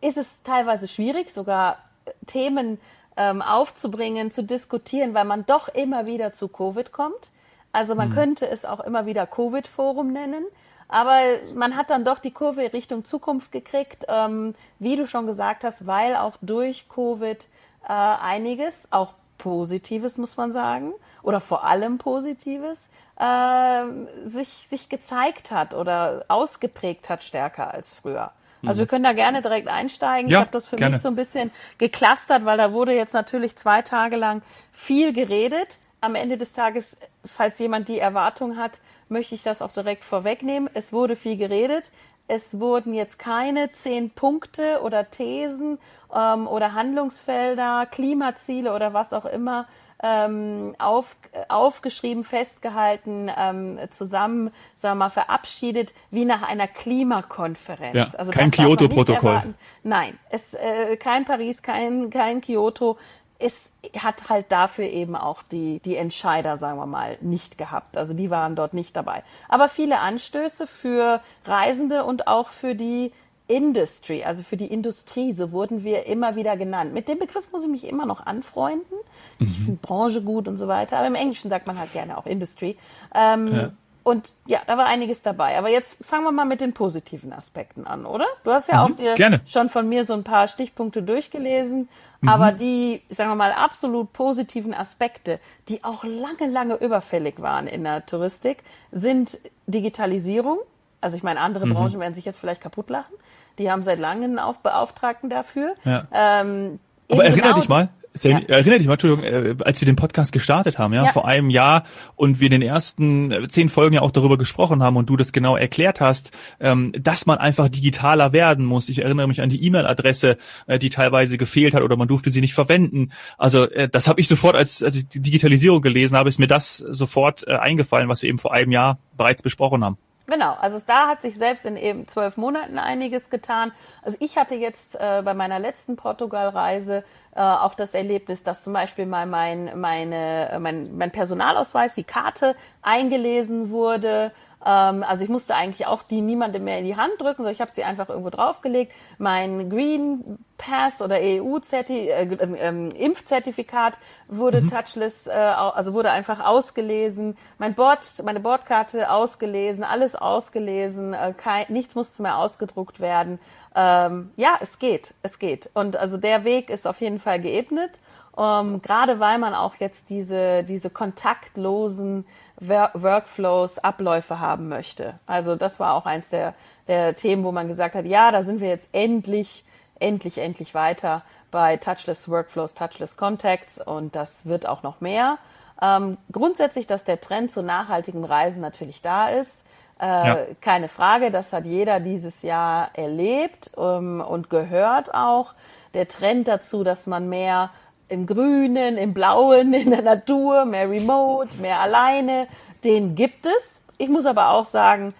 ist 0.03 0.19
es 0.19 0.27
teilweise 0.43 0.89
schwierig, 0.89 1.31
sogar 1.31 1.79
Themen 2.27 2.79
ähm, 3.17 3.43
aufzubringen, 3.43 4.31
zu 4.31 4.43
diskutieren, 4.43 5.15
weil 5.15 5.25
man 5.25 5.47
doch 5.47 5.69
immer 5.69 6.07
wieder 6.07 6.33
zu 6.33 6.49
Covid 6.49 6.93
kommt. 6.93 7.31
Also 7.73 7.95
man 7.95 8.11
mhm. 8.11 8.15
könnte 8.15 8.49
es 8.49 8.65
auch 8.65 8.81
immer 8.81 9.07
wieder 9.07 9.27
Covid-Forum 9.27 10.13
nennen. 10.13 10.45
Aber 10.89 11.21
man 11.55 11.77
hat 11.77 11.91
dann 11.91 12.05
doch 12.05 12.19
die 12.21 12.31
Kurve 12.31 12.73
Richtung 12.73 13.05
Zukunft 13.05 13.51
gekriegt, 13.51 14.05
ähm, 14.09 14.55
wie 14.79 14.97
du 14.97 15.07
schon 15.07 15.27
gesagt 15.27 15.65
hast, 15.65 15.87
weil 15.87 16.15
auch 16.15 16.37
durch 16.41 16.89
Covid 16.89 17.45
äh, 17.85 17.93
einiges, 17.93 18.93
auch 18.93 19.15
Positives 19.39 20.17
muss 20.17 20.37
man 20.37 20.53
sagen, 20.53 20.93
oder 21.23 21.41
vor 21.41 21.65
allem 21.65 21.99
Positives, 21.99 22.89
äh, 23.19 23.85
sich, 24.25 24.49
sich 24.69 24.89
gezeigt 24.89 25.51
hat 25.51 25.75
oder 25.75 26.25
ausgeprägt 26.29 27.09
hat 27.09 27.25
stärker 27.25 27.73
als 27.73 27.93
früher. 27.93 28.33
Also 28.65 28.79
wir 28.79 28.85
mhm. 28.85 28.89
können 28.89 29.05
da 29.05 29.13
gerne 29.13 29.43
direkt 29.43 29.69
einsteigen. 29.69 30.31
Ja, 30.31 30.39
ich 30.39 30.41
habe 30.43 30.53
das 30.53 30.67
für 30.67 30.77
gerne. 30.77 30.95
mich 30.95 31.03
so 31.03 31.09
ein 31.09 31.17
bisschen 31.17 31.51
geklustert, 31.79 32.45
weil 32.45 32.59
da 32.59 32.73
wurde 32.73 32.95
jetzt 32.95 33.15
natürlich 33.15 33.57
zwei 33.57 33.83
Tage 33.83 34.17
lang 34.17 34.43
viel 34.73 35.13
geredet. 35.13 35.79
Am 36.01 36.15
Ende 36.15 36.37
des 36.37 36.53
Tages, 36.53 36.97
falls 37.25 37.59
jemand 37.59 37.89
die 37.89 37.99
Erwartung 37.99 38.57
hat, 38.57 38.81
möchte 39.09 39.35
ich 39.35 39.43
das 39.43 39.63
auch 39.63 39.73
direkt 39.73 40.05
vorwegnehmen. 40.05 40.71
Es 40.75 40.93
wurde 40.93 41.17
viel 41.17 41.37
geredet. 41.37 41.91
Es 42.29 42.59
wurden 42.59 42.93
jetzt 42.93 43.19
keine 43.19 43.71
zehn 43.73 44.11
Punkte 44.11 44.81
oder 44.83 45.11
Thesen 45.11 45.79
ähm, 46.17 46.47
oder 46.47 46.73
Handlungsfelder, 46.73 47.87
Klimaziele 47.91 48.75
oder 48.75 48.95
was 48.95 49.13
auch 49.13 49.27
immer 49.27 49.67
ähm, 50.03 50.75
auf, 50.79 51.17
aufgeschrieben, 51.49 52.25
festgehalten, 52.25 53.31
ähm, 53.37 53.79
zusammen, 53.91 54.51
sagen 54.77 54.99
wir 54.99 55.07
mal, 55.07 55.11
verabschiedet, 55.11 55.93
wie 56.11 56.25
nach 56.25 56.43
einer 56.43 56.69
Klimakonferenz. 56.69 57.95
Ja, 57.95 58.19
also 58.19 58.31
kein 58.31 58.51
Kyoto-Protokoll. 58.51 59.55
Nein, 59.83 60.19
es, 60.31 60.55
äh, 60.55 60.97
kein 60.97 61.25
Paris, 61.25 61.63
kein, 61.63 62.11
kein 62.11 62.41
Kyoto. 62.41 62.99
Es 63.39 63.71
hat 63.99 64.31
halt 64.31 64.51
dafür 64.51 64.87
eben 64.87 65.15
auch 65.15 65.43
die, 65.43 65.81
die 65.81 65.97
Entscheider, 65.97 66.57
sagen 66.57 66.79
wir 66.79 66.87
mal, 66.87 67.19
nicht 67.21 67.59
gehabt. 67.59 67.97
Also 67.97 68.15
die 68.15 68.31
waren 68.31 68.57
dort 68.57 68.73
nicht 68.73 68.97
dabei. 68.97 69.23
Aber 69.49 69.69
viele 69.69 69.99
Anstöße 69.99 70.67
für 70.67 71.21
Reisende 71.45 72.05
und 72.05 72.29
auch 72.29 72.49
für 72.49 72.75
die 72.75 73.13
Industry, 73.49 74.25
also 74.25 74.43
für 74.43 74.57
die 74.57 74.67
Industrie, 74.67 75.33
so 75.33 75.53
wurden 75.53 75.85
wir 75.85 76.07
immer 76.07 76.35
wieder 76.35 76.57
genannt. 76.57 76.93
Mit 76.93 77.09
dem 77.09 77.19
Begriff 77.19 77.53
muss 77.53 77.63
ich 77.63 77.71
mich 77.71 77.85
immer 77.85 78.07
noch 78.07 78.27
anfreunden. 78.27 78.99
Mhm. 79.39 79.47
Ich 79.47 79.57
finde 79.59 79.79
Branche 79.81 80.23
gut 80.23 80.49
und 80.49 80.57
so 80.57 80.67
weiter, 80.67 80.99
aber 80.99 81.07
im 81.07 81.15
Englischen 81.15 81.49
sagt 81.49 81.67
man 81.67 81.79
halt 81.79 81.93
gerne 81.93 82.19
auch 82.19 82.27
Industry. 82.27 82.77
Ähm, 83.15 83.55
ja. 83.55 83.73
Und 84.07 84.35
ja, 84.47 84.61
da 84.69 84.79
war 84.79 84.87
einiges 84.87 85.23
dabei. 85.23 85.59
Aber 85.59 85.69
jetzt 85.69 85.97
fangen 86.05 86.23
wir 86.23 86.31
mal 86.31 86.45
mit 86.45 86.61
den 86.61 86.73
positiven 86.73 87.33
Aspekten 87.33 87.89
an, 87.89 88.07
oder? 88.07 88.27
Du 88.45 88.53
hast 88.53 88.69
ja 88.69 88.87
mhm, 88.87 88.93
auch 88.93 88.97
dir 88.97 89.15
gerne. 89.17 89.41
schon 89.47 89.69
von 89.69 89.89
mir 89.89 90.05
so 90.05 90.13
ein 90.13 90.23
paar 90.23 90.47
Stichpunkte 90.47 91.03
durchgelesen. 91.03 91.89
Mhm. 92.21 92.29
Aber 92.29 92.53
die, 92.53 93.03
sagen 93.09 93.31
wir 93.31 93.35
mal, 93.35 93.51
absolut 93.51 94.13
positiven 94.13 94.75
Aspekte, 94.75 95.41
die 95.69 95.83
auch 95.83 96.05
lange, 96.05 96.49
lange 96.49 96.77
überfällig 96.77 97.43
waren 97.43 97.67
in 97.67 97.83
der 97.83 98.07
Touristik, 98.07 98.63
sind 98.93 99.41
Digitalisierung. 99.67 100.59
Also 101.01 101.17
ich 101.17 101.25
meine, 101.25 101.41
andere 101.41 101.67
mhm. 101.67 101.75
Branchen 101.75 101.99
werden 101.99 102.15
sich 102.15 102.25
jetzt 102.25 102.39
vielleicht 102.39 102.61
kaputt 102.61 102.91
lachen. 102.91 103.15
Die 103.59 103.71
haben 103.71 103.83
seit 103.83 103.99
langem 103.99 104.39
einen 104.39 104.55
Beauftragten 104.63 105.31
dafür. 105.31 105.75
Ja. 105.85 106.07
Ähm, 106.13 106.79
Aber 107.11 107.25
erinnere 107.25 107.49
genau, 107.49 107.55
dich 107.57 107.69
mal, 107.69 107.89
ja. 108.23 108.39
erinnere 108.49 108.79
dich 108.79 108.87
mal, 108.87 108.95
Entschuldigung, 108.95 109.25
äh, 109.25 109.55
als 109.65 109.81
wir 109.81 109.87
den 109.87 109.97
Podcast 109.97 110.33
gestartet 110.33 110.79
haben, 110.79 110.93
ja, 110.93 111.05
ja, 111.05 111.13
vor 111.13 111.27
einem 111.27 111.51
Jahr 111.51 111.85
und 112.15 112.41
wir 112.41 112.47
in 112.47 112.61
den 112.61 112.63
ersten 112.63 113.31
äh, 113.31 113.49
zehn 113.49 113.69
Folgen 113.69 113.95
ja 113.95 114.03
auch 114.03 114.11
darüber 114.11 114.39
gesprochen 114.39 114.83
haben 114.83 114.97
und 114.97 115.09
du 115.09 115.17
das 115.17 115.33
genau 115.33 115.57
erklärt 115.57 116.01
hast, 116.01 116.33
ähm, 116.61 116.93
dass 116.99 117.27
man 117.27 117.39
einfach 117.39 117.69
digitaler 117.69 118.33
werden 118.33 118.65
muss. 118.65 118.89
Ich 118.89 119.01
erinnere 119.03 119.29
mich 119.29 119.41
an 119.41 119.49
die 119.49 119.65
E-Mail-Adresse, 119.65 120.37
äh, 120.67 120.79
die 120.79 120.91
teilweise 120.91 121.39
gefehlt 121.39 121.75
hat 121.75 121.83
oder 121.83 121.97
man 121.97 122.09
durfte 122.09 122.31
sie 122.31 122.41
nicht 122.41 122.55
verwenden. 122.55 123.13
Also 123.39 123.67
das 123.67 124.09
habe 124.09 124.21
ich 124.21 124.29
sofort, 124.29 124.57
als, 124.57 124.83
als 124.83 124.97
ich 124.97 125.09
die 125.09 125.21
Digitalisierung 125.21 125.83
gelesen 125.83 126.17
habe, 126.17 126.29
ist 126.29 126.39
mir 126.39 126.47
das 126.47 126.79
sofort 126.79 127.47
eingefallen, 127.49 128.09
was 128.09 128.23
wir 128.23 128.29
eben 128.29 128.39
vor 128.39 128.53
einem 128.53 128.71
Jahr 128.71 128.99
bereits 129.17 129.43
besprochen 129.43 129.85
haben. 129.85 129.99
Genau, 130.27 130.55
also 130.61 130.81
da 130.85 131.07
hat 131.07 131.23
sich 131.23 131.37
selbst 131.37 131.65
in 131.65 131.77
eben 131.77 132.09
zwölf 132.09 132.37
Monaten 132.37 132.79
einiges 132.79 133.31
getan. 133.31 133.71
Also 134.03 134.19
ich 134.21 134.37
hatte 134.37 134.57
jetzt 134.57 134.97
äh, 134.97 135.23
bei 135.25 135.35
meiner 135.35 135.61
letzten 135.61 135.95
Portugalreise 135.95 137.05
äh, 137.37 137.41
auch 137.41 137.75
das 137.75 137.95
Erlebnis, 137.95 138.43
dass 138.43 138.65
zum 138.65 138.73
Beispiel 138.73 139.07
mal 139.07 139.27
mein, 139.27 139.79
meine, 139.79 140.59
mein, 140.61 140.97
mein 140.97 141.13
Personalausweis, 141.13 141.95
die 141.95 142.03
Karte 142.03 142.57
eingelesen 142.83 143.71
wurde. 143.71 144.33
Ähm, 144.65 145.03
also 145.03 145.23
ich 145.23 145.31
musste 145.31 145.55
eigentlich 145.55 145.87
auch 145.87 146.03
die 146.03 146.21
niemandem 146.21 146.65
mehr 146.65 146.79
in 146.79 146.85
die 146.85 146.97
Hand 146.97 147.13
drücken, 147.19 147.39
sondern 147.39 147.53
ich 147.53 147.61
habe 147.61 147.71
sie 147.71 147.85
einfach 147.85 148.09
irgendwo 148.09 148.31
draufgelegt. 148.31 148.93
Mein 149.19 149.69
Green 149.71 150.39
Pass 150.57 151.03
oder 151.03 151.17
EU 151.17 151.59
äh, 151.73 151.81
äh, 151.81 152.89
Impfzertifikat 152.89 153.99
wurde 154.29 154.63
mhm. 154.63 154.69
touchless, 154.69 155.27
äh, 155.27 155.33
also 155.33 155.93
wurde 155.93 156.11
einfach 156.11 156.41
ausgelesen. 156.41 157.37
Mein 157.59 157.75
Board, 157.75 158.01
meine 158.25 158.41
Bordkarte 158.41 159.11
ausgelesen, 159.11 159.85
alles 159.85 160.15
ausgelesen. 160.15 161.13
Äh, 161.13 161.35
kein, 161.37 161.67
nichts 161.69 161.95
musste 161.95 162.23
mehr 162.23 162.39
ausgedruckt 162.39 163.01
werden. 163.01 163.39
Ähm, 163.75 164.31
ja, 164.37 164.57
es 164.61 164.79
geht, 164.79 165.15
es 165.23 165.39
geht. 165.39 165.71
Und 165.75 165.97
also 165.97 166.17
der 166.17 166.45
Weg 166.45 166.71
ist 166.71 166.87
auf 166.87 167.01
jeden 167.01 167.21
Fall 167.21 167.41
geebnet. 167.41 168.01
Um, 168.39 168.83
gerade 168.83 169.19
weil 169.19 169.39
man 169.39 169.55
auch 169.55 169.77
jetzt 169.77 170.11
diese, 170.11 170.63
diese 170.63 170.91
kontaktlosen 170.91 172.27
Workflows, 172.61 173.79
Abläufe 173.79 174.41
haben 174.41 174.69
möchte. 174.69 175.15
Also 175.27 175.57
das 175.57 175.79
war 175.79 175.95
auch 175.95 176.07
eins 176.07 176.31
der, 176.31 176.55
der 176.89 177.15
Themen, 177.15 177.45
wo 177.45 177.53
man 177.53 177.69
gesagt 177.69 177.95
hat, 177.95 178.07
ja, 178.07 178.31
da 178.31 178.43
sind 178.43 178.61
wir 178.61 178.69
jetzt 178.69 178.89
endlich, 178.93 179.65
endlich, 179.99 180.39
endlich 180.39 180.75
weiter 180.75 181.23
bei 181.51 181.77
Touchless 181.77 182.29
Workflows, 182.29 182.75
Touchless 182.75 183.17
Contacts 183.17 183.81
und 183.81 184.17
das 184.17 184.47
wird 184.47 184.67
auch 184.67 184.83
noch 184.83 185.01
mehr. 185.01 185.39
Ähm, 185.81 186.17
grundsätzlich, 186.33 186.87
dass 186.87 187.05
der 187.05 187.21
Trend 187.21 187.53
zu 187.53 187.63
nachhaltigem 187.63 188.25
Reisen 188.25 188.63
natürlich 188.63 189.03
da 189.03 189.29
ist. 189.29 189.67
Äh, 190.01 190.07
ja. 190.07 190.39
Keine 190.61 190.89
Frage, 190.89 191.31
das 191.31 191.53
hat 191.53 191.65
jeder 191.65 192.01
dieses 192.01 192.43
Jahr 192.43 192.91
erlebt 192.95 193.71
ähm, 193.77 194.21
und 194.21 194.51
gehört 194.51 195.15
auch. 195.15 195.55
Der 195.95 196.09
Trend 196.09 196.49
dazu, 196.49 196.85
dass 196.85 197.07
man 197.07 197.29
mehr 197.29 197.71
im 198.09 198.27
Grünen, 198.27 198.97
im 198.97 199.15
Blauen, 199.15 199.75
in 199.75 199.91
der 199.91 200.03
Natur, 200.03 200.65
mehr 200.65 200.91
remote, 200.91 201.57
mehr 201.59 201.81
alleine, 201.81 202.49
den 202.85 203.15
gibt 203.15 203.47
es. 203.47 203.83
Ich 203.99 204.09
muss 204.09 204.27
aber 204.27 204.51
auch 204.51 204.67
sagen, 204.67 205.15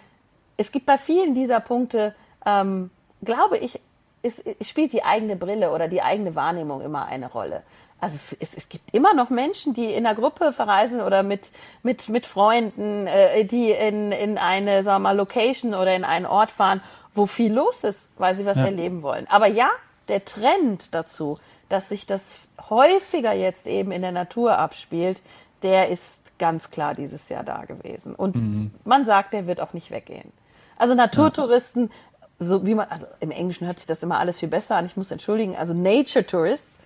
es 0.57 0.73
gibt 0.73 0.87
bei 0.87 0.99
vielen 0.99 1.35
dieser 1.35 1.61
Punkte, 1.61 2.15
ähm, 2.45 2.91
glaube 3.23 3.59
ich, 3.59 3.81
es, 4.23 4.39
es, 4.39 4.69
spielt 4.69 4.93
die 4.93 5.05
eigene 5.05 5.37
Brille 5.37 5.73
oder 5.73 5.89
die 5.89 6.03
eigene 6.03 6.35
Wahrnehmung 6.35 6.81
immer 6.81 7.07
eine 7.07 7.31
Rolle. 7.31 7.63
Also 8.01 8.17
es, 8.17 8.33
es, 8.41 8.55
es 8.55 8.69
gibt 8.69 8.93
immer 8.93 9.15
noch 9.15 9.31
Menschen, 9.31 9.73
die 9.73 9.87
in 9.87 10.07
einer 10.07 10.15
Gruppe 10.15 10.53
verreisen 10.53 11.01
oder 11.01 11.23
mit, 11.23 11.51
mit, 11.83 12.09
mit 12.09 12.27
Freunden, 12.27 13.07
äh, 13.07 13.45
die 13.45 13.71
in, 13.71 14.13
in 14.13 14.39
eine, 14.39 14.83
sagen 14.83 15.03
wir 15.03 15.11
mal, 15.11 15.17
Location 15.17 15.75
oder 15.75 15.95
in 15.95 16.05
einen 16.05 16.27
Ort 16.27 16.51
fahren, 16.51 16.83
wo 17.15 17.27
viel 17.27 17.53
los 17.53 17.85
ist, 17.85 18.13
weil 18.19 18.35
sie 18.35 18.45
was 18.45 18.59
ja. 18.59 18.67
erleben 18.67 19.03
wollen. 19.03 19.27
Aber 19.29 19.47
ja, 19.47 19.71
der 20.09 20.25
Trend 20.25 20.95
dazu, 20.95 21.39
dass 21.69 21.89
sich 21.89 22.07
das 22.07 22.39
häufiger 22.71 23.33
jetzt 23.33 23.67
eben 23.67 23.93
in 23.93 24.03
der 24.03 24.13
Natur 24.13 24.59
abspielt, 24.59 25.21
der 25.63 25.89
ist 25.89 26.39
ganz 26.39 26.71
klar 26.71 26.95
dieses 26.95 27.29
Jahr 27.29 27.45
da 27.45 27.65
gewesen. 27.65 28.15
Und 28.15 28.37
mhm. 28.37 28.71
man 28.85 29.05
sagt, 29.05 29.33
der 29.33 29.47
wird 29.47 29.61
auch 29.61 29.73
nicht 29.73 29.91
weggehen. 29.91 30.33
Also 30.77 30.95
Naturtouristen, 30.95 31.91
so 32.39 32.67
wie 32.67 32.75
man, 32.75 32.89
also 32.91 33.07
im 33.21 33.31
Englischen 33.31 33.67
hört 33.67 33.79
sich 33.79 33.87
das 33.87 34.03
immer 34.03 34.19
alles 34.19 34.39
viel 34.39 34.49
besser 34.49 34.77
an. 34.77 34.87
Ich 34.87 34.97
muss 34.97 35.11
entschuldigen, 35.11 35.57
also 35.57 35.73
Nature 35.73 36.27
Tourists, 36.27 36.79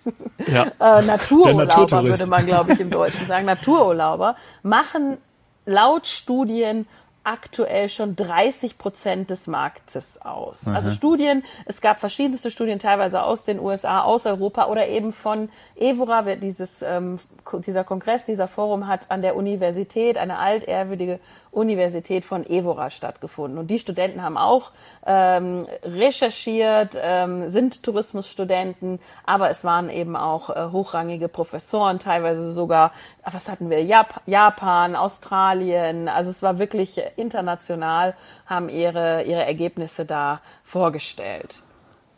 ja. 0.46 0.64
äh, 0.80 1.02
Natururlauber 1.02 2.04
würde 2.04 2.26
man, 2.26 2.46
glaube 2.46 2.72
ich, 2.72 2.80
im 2.80 2.90
Deutschen 2.90 3.26
sagen, 3.26 3.46
Natururlauber, 3.46 4.36
machen 4.62 5.18
laut 5.66 6.06
Studien 6.06 6.86
aktuell 7.24 7.88
schon 7.88 8.16
30 8.16 8.78
Prozent 8.78 9.30
des 9.30 9.46
Marktes 9.46 10.20
aus. 10.22 10.66
Mhm. 10.66 10.74
Also 10.74 10.92
Studien, 10.92 11.44
es 11.66 11.80
gab 11.80 12.00
verschiedenste 12.00 12.50
Studien, 12.50 12.78
teilweise 12.78 13.22
aus 13.22 13.44
den 13.44 13.60
USA, 13.60 14.02
aus 14.02 14.26
Europa 14.26 14.66
oder 14.68 14.88
eben 14.88 15.12
von 15.12 15.50
Evora, 15.76 16.22
dieses, 16.36 16.82
ähm, 16.82 17.18
dieser 17.66 17.84
Kongress, 17.84 18.24
dieser 18.24 18.48
Forum 18.48 18.86
hat 18.86 19.10
an 19.10 19.22
der 19.22 19.36
Universität, 19.36 20.16
eine 20.16 20.38
altehrwürdige 20.38 21.20
Universität 21.52 22.24
von 22.24 22.46
Evora 22.46 22.90
stattgefunden. 22.90 23.58
Und 23.58 23.68
die 23.68 23.78
Studenten 23.78 24.22
haben 24.22 24.36
auch 24.36 24.70
ähm, 25.04 25.66
recherchiert, 25.82 26.96
ähm, 27.00 27.50
sind 27.50 27.82
Tourismusstudenten, 27.82 29.00
aber 29.24 29.50
es 29.50 29.64
waren 29.64 29.90
eben 29.90 30.14
auch 30.14 30.50
äh, 30.50 30.70
hochrangige 30.70 31.28
Professoren, 31.28 31.98
teilweise 31.98 32.52
sogar, 32.52 32.92
was 33.24 33.48
hatten 33.48 33.68
wir, 33.68 33.82
Jap 33.82 34.20
Japan, 34.26 34.94
Australien, 34.94 36.08
also 36.08 36.30
es 36.30 36.42
war 36.42 36.58
wirklich 36.58 37.00
international, 37.16 38.14
haben 38.46 38.68
ihre, 38.68 39.24
ihre 39.24 39.44
Ergebnisse 39.44 40.04
da 40.04 40.40
vorgestellt. 40.62 41.62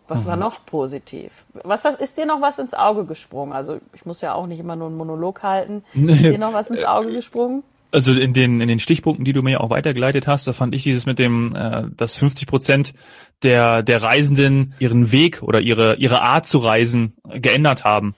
Was 0.09 0.25
mhm. 0.25 0.29
war 0.29 0.37
noch 0.37 0.67
positiv? 0.67 1.47
Was 1.55 1.85
ist 1.85 2.19
dir 2.19 2.27
noch 2.27 2.43
was 2.43 2.59
ins 2.59 2.75
Auge 2.75 3.07
gesprungen? 3.07 3.53
Also 3.53 3.79
ich 3.95 4.05
muss 4.05 4.21
ja 4.21 4.35
auch 4.35 4.47
nicht 4.47 4.61
immer 4.61 4.77
nur 4.77 4.89
einen 4.89 4.97
Monolog 4.97 5.43
halten. 5.43 5.85
Ist 5.95 6.21
dir 6.21 6.39
noch 6.39 6.53
was 6.53 6.69
ins 6.71 6.85
Auge 6.85 7.13
gesprungen? 7.13 7.63
Also 7.93 8.13
in 8.13 8.33
den 8.33 8.61
in 8.61 8.69
den 8.69 8.81
Stichpunkten, 8.81 9.25
die 9.25 9.33
du 9.33 9.43
mir 9.43 9.61
auch 9.61 9.71
weitergeleitet 9.71 10.27
hast, 10.27 10.49
da 10.49 10.53
fand 10.53 10.75
ich 10.75 10.83
dieses 10.83 11.07
mit 11.07 11.19
dem, 11.19 11.55
äh, 11.55 11.85
dass 11.97 12.17
50 12.17 12.47
Prozent 12.47 12.95
der 13.43 13.83
der 13.83 14.03
Reisenden 14.03 14.75
ihren 14.79 15.13
Weg 15.13 15.43
oder 15.43 15.61
ihre 15.61 15.97
ihre 15.97 16.23
Art 16.23 16.47
zu 16.47 16.59
reisen 16.59 17.15
geändert 17.29 17.85
haben. 17.85 18.15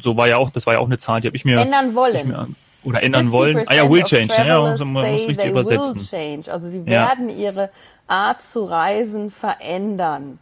So 0.00 0.16
war 0.16 0.28
ja 0.28 0.38
auch, 0.38 0.50
das 0.50 0.66
war 0.66 0.74
ja 0.74 0.80
auch 0.80 0.86
eine 0.86 0.98
Zahl, 0.98 1.20
die 1.20 1.28
habe 1.28 1.36
ich 1.36 1.44
mir 1.44 1.60
ändern 1.60 1.94
wollen. 1.94 2.28
Mir, 2.28 2.48
oder 2.82 3.02
ändern 3.02 3.30
wollen. 3.30 3.64
Ah 3.66 3.74
ja, 3.74 3.90
will 3.90 4.02
change. 4.04 4.34
Ja, 4.36 4.76
man 4.78 4.88
muss 4.88 5.04
richtig 5.04 5.44
übersetzen. 5.44 6.00
Also 6.50 6.68
sie 6.68 6.86
werden 6.86 7.28
ja. 7.28 7.36
ihre 7.36 7.70
Art 8.06 8.42
zu 8.42 8.64
reisen 8.64 9.30
verändern. 9.30 10.38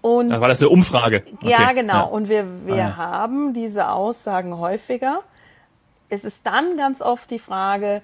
Und 0.00 0.30
da 0.30 0.40
war 0.40 0.48
das 0.48 0.60
eine 0.60 0.68
Umfrage. 0.68 1.24
Okay. 1.34 1.50
Ja, 1.50 1.72
genau. 1.72 1.94
Ja. 1.94 2.00
Und 2.02 2.28
wir, 2.28 2.44
wir 2.66 2.74
ah, 2.74 2.78
ja. 2.78 2.96
haben 2.96 3.52
diese 3.52 3.88
Aussagen 3.88 4.58
häufiger. 4.58 5.22
Es 6.08 6.24
ist 6.24 6.46
dann 6.46 6.76
ganz 6.76 7.02
oft 7.02 7.30
die 7.30 7.38
Frage, 7.38 8.02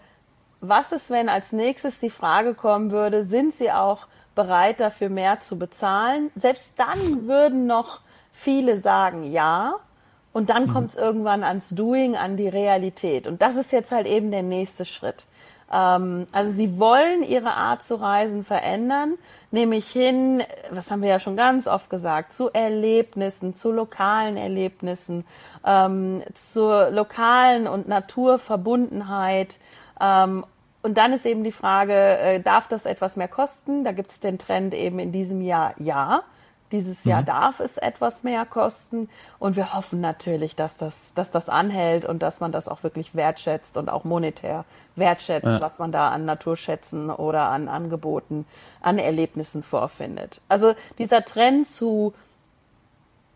was 0.69 0.93
ist, 0.93 1.11
wenn 1.11 1.29
als 1.29 1.53
nächstes 1.53 2.01
die 2.01 2.11
Frage 2.11 2.55
kommen 2.55 2.91
würde, 2.91 3.25
sind 3.25 3.55
Sie 3.55 3.71
auch 3.71 4.07
bereit 4.35 4.81
dafür 4.81 5.09
mehr 5.09 5.41
zu 5.41 5.59
bezahlen? 5.59 6.31
Selbst 6.35 6.75
dann 6.77 7.27
würden 7.27 7.67
noch 7.67 8.01
viele 8.33 8.79
sagen 8.79 9.25
ja. 9.25 9.77
Und 10.33 10.51
dann 10.51 10.67
mhm. 10.67 10.73
kommt 10.73 10.91
es 10.91 10.97
irgendwann 10.97 11.45
ans 11.45 11.69
Doing, 11.71 12.17
an 12.17 12.37
die 12.37 12.49
Realität. 12.49 13.27
Und 13.27 13.41
das 13.41 13.57
ist 13.57 13.71
jetzt 13.71 13.93
halt 13.93 14.07
eben 14.07 14.33
der 14.33 14.43
nächste 14.43 14.85
Schritt. 14.85 15.27
Ähm, 15.73 16.27
also 16.33 16.51
sie 16.51 16.79
wollen 16.79 17.23
ihre 17.23 17.53
Art 17.53 17.83
zu 17.83 17.95
reisen 17.95 18.45
verändern, 18.45 19.15
nämlich 19.51 19.89
hin, 19.89 20.43
was 20.71 20.91
haben 20.91 21.03
wir 21.03 21.09
ja 21.09 21.21
schon 21.21 21.37
ganz 21.37 21.67
oft 21.67 21.89
gesagt, 21.89 22.33
zu 22.33 22.51
Erlebnissen, 22.53 23.55
zu 23.55 23.73
lokalen 23.73 24.37
Erlebnissen, 24.37 25.25
ähm, 25.65 26.23
zur 26.35 26.91
lokalen 26.91 27.67
und 27.67 27.89
Naturverbundenheit 27.89 29.57
ähm, 30.01 30.45
und 30.85 30.99
dann 30.99 31.15
ist 31.15 31.25
eben 31.25 31.45
die 31.45 31.53
Frage, 31.53 31.95
äh, 31.95 32.41
darf 32.41 32.69
das 32.69 32.85
etwas 32.85 33.17
mehr 33.17 33.27
kosten? 33.27 33.85
Da 33.85 33.93
gibt 33.93 34.11
es 34.11 34.21
den 34.21 34.39
Trend 34.39 34.75
eben 34.75 34.99
in 34.99 35.13
diesem 35.13 35.41
Jahr, 35.41 35.73
ja. 35.79 36.25
Dieses 36.73 37.05
Jahr 37.05 37.23
mhm. 37.23 37.27
darf 37.27 37.61
es 37.61 37.79
etwas 37.79 38.23
mehr 38.23 38.45
kosten. 38.45 39.09
Und 39.39 39.57
wir 39.57 39.73
hoffen 39.73 40.03
natürlich, 40.03 40.57
dass 40.57 40.77
das, 40.77 41.15
dass 41.15 41.31
das 41.31 41.49
anhält 41.49 42.05
und 42.05 42.23
dass 42.23 42.39
man 42.41 42.53
das 42.53 42.69
auch 42.69 42.83
wirklich 42.83 43.15
wertschätzt 43.15 43.79
und 43.79 43.89
auch 43.89 44.05
monetär 44.05 44.67
wertschätzt, 44.95 45.47
ja. 45.47 45.61
was 45.63 45.79
man 45.79 45.91
da 45.91 46.11
an 46.11 46.27
Naturschätzen 46.27 47.09
oder 47.09 47.49
an 47.49 47.69
Angeboten, 47.69 48.45
an 48.83 48.99
Erlebnissen 48.99 49.63
vorfindet. 49.63 50.43
Also 50.51 50.75
dieser 50.99 51.25
Trend 51.25 51.67
zu 51.67 52.13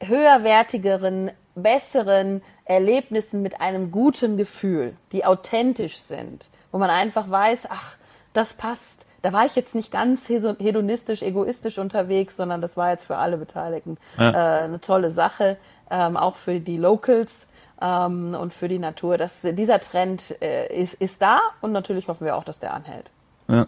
höherwertigeren, 0.00 1.30
besseren 1.54 2.42
Erlebnissen 2.66 3.40
mit 3.40 3.62
einem 3.62 3.90
guten 3.90 4.36
Gefühl, 4.36 4.96
die 5.12 5.24
authentisch 5.24 5.96
sind, 5.96 6.50
wo 6.72 6.78
man 6.78 6.90
einfach 6.90 7.30
weiß, 7.30 7.68
ach, 7.70 7.96
das 8.32 8.54
passt. 8.54 9.04
Da 9.22 9.32
war 9.32 9.46
ich 9.46 9.56
jetzt 9.56 9.74
nicht 9.74 9.90
ganz 9.90 10.28
hedonistisch, 10.28 11.22
egoistisch 11.22 11.78
unterwegs, 11.78 12.36
sondern 12.36 12.60
das 12.60 12.76
war 12.76 12.90
jetzt 12.90 13.04
für 13.04 13.16
alle 13.16 13.36
Beteiligten 13.36 13.98
ja. 14.16 14.30
äh, 14.30 14.64
eine 14.64 14.80
tolle 14.80 15.10
Sache, 15.10 15.56
ähm, 15.90 16.16
auch 16.16 16.36
für 16.36 16.60
die 16.60 16.76
Locals 16.76 17.48
ähm, 17.82 18.34
und 18.34 18.54
für 18.54 18.68
die 18.68 18.78
Natur. 18.78 19.18
Das, 19.18 19.42
dieser 19.42 19.80
Trend 19.80 20.36
äh, 20.40 20.72
ist, 20.82 20.94
ist 20.94 21.20
da 21.20 21.40
und 21.60 21.72
natürlich 21.72 22.06
hoffen 22.08 22.24
wir 22.24 22.36
auch, 22.36 22.44
dass 22.44 22.60
der 22.60 22.74
anhält. 22.74 23.10
Ja. 23.48 23.66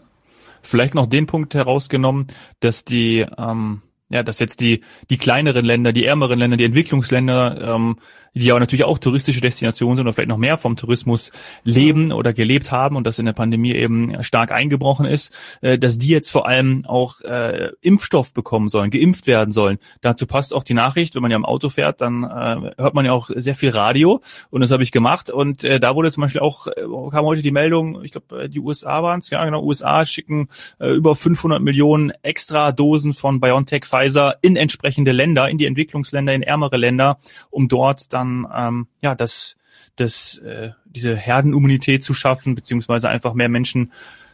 Vielleicht 0.63 0.95
noch 0.95 1.07
den 1.07 1.27
Punkt 1.27 1.55
herausgenommen, 1.55 2.29
dass 2.61 2.85
die 2.85 3.27
ähm, 3.39 3.83
ja, 4.11 4.23
dass 4.23 4.41
jetzt 4.41 4.61
die 4.61 4.83
die 5.09 5.19
kleineren 5.19 5.65
Länder, 5.65 5.93
die 5.93 6.05
ärmeren 6.05 6.39
Länder, 6.39 6.57
die 6.57 6.65
Entwicklungsländer 6.65 7.77
ähm, 7.77 7.97
die 8.35 8.47
ja 8.47 8.59
natürlich 8.59 8.85
auch 8.85 8.99
touristische 8.99 9.41
Destinationen 9.41 9.97
sind 9.97 10.07
oder 10.07 10.15
vielleicht 10.15 10.29
noch 10.29 10.37
mehr 10.37 10.59
vom 10.59 10.77
Tourismus 10.77 11.33
leben 11.65 12.13
oder 12.13 12.33
gelebt 12.33 12.71
haben 12.71 12.97
und 12.97 13.07
das 13.07 13.19
in 13.19 13.27
der 13.27 13.33
Pandemie 13.33 13.73
eben 13.73 14.23
stark 14.23 14.53
eingebrochen 14.53 15.07
ist, 15.07 15.35
äh, 15.61 15.79
dass 15.79 15.99
die 15.99 16.09
jetzt 16.09 16.31
vor 16.31 16.47
allem 16.47 16.85
auch 16.87 17.21
äh, 17.23 17.71
Impfstoff 17.81 18.33
bekommen 18.33 18.69
sollen, 18.69 18.91
geimpft 18.91 19.27
werden 19.27 19.53
sollen. 19.53 19.79
Dazu 20.01 20.27
passt 20.27 20.55
auch 20.55 20.63
die 20.63 20.75
Nachricht, 20.75 21.15
wenn 21.15 21.23
man 21.23 21.31
ja 21.31 21.37
im 21.37 21.45
Auto 21.45 21.69
fährt, 21.69 22.01
dann 22.01 22.25
äh, 22.25 22.73
hört 22.77 22.95
man 22.95 23.05
ja 23.05 23.13
auch 23.13 23.31
sehr 23.35 23.55
viel 23.55 23.71
Radio 23.71 24.21
und 24.51 24.61
das 24.61 24.71
habe 24.71 24.83
ich 24.83 24.93
gemacht 24.93 25.31
und 25.31 25.65
äh, 25.65 25.81
da 25.81 25.95
wurde 25.95 26.11
zum 26.11 26.23
Beispiel 26.23 26.41
auch, 26.41 26.67
äh, 26.67 26.83
kam 27.11 27.25
heute 27.25 27.43
die 27.43 27.51
Meldung, 27.51 28.03
ich 28.05 28.13
glaube 28.13 28.45
äh, 28.45 28.49
die 28.49 28.61
USA 28.61 29.03
waren 29.03 29.21
es, 29.21 29.31
ja 29.31 29.45
genau, 29.45 29.63
USA 29.63 30.07
schicken 30.07 30.49
äh, 30.79 30.91
über 30.91 31.17
500 31.17 31.61
Millionen 31.61 32.13
extra 32.23 32.73
Dosen 32.73 33.13
von 33.13 33.41
BioNTech, 33.41 33.85
Pfizer 33.87 34.37
in 34.43 34.57
entsprechende 34.57 35.13
Länder, 35.13 35.49
in 35.49 35.59
die 35.59 35.67
Entwicklungsländer, 35.67 36.35
in 36.35 36.43
ärmere 36.43 36.77
Länder, 36.77 37.19
um 37.51 37.69
dort 37.69 38.13
dann 38.13 38.20
dann 38.21 38.47
ähm, 38.55 38.87
ja 39.03 39.15
das 39.15 39.57
das 39.97 40.39
äh, 40.39 40.71
diese 40.85 41.17
Herdenimmunität 41.17 42.05
zu 42.05 42.15
schaffen 42.15 42.55
beziehungsweise 42.55 43.09
einfach 43.09 43.35
mehr 43.35 43.49
Menschen 43.49 43.93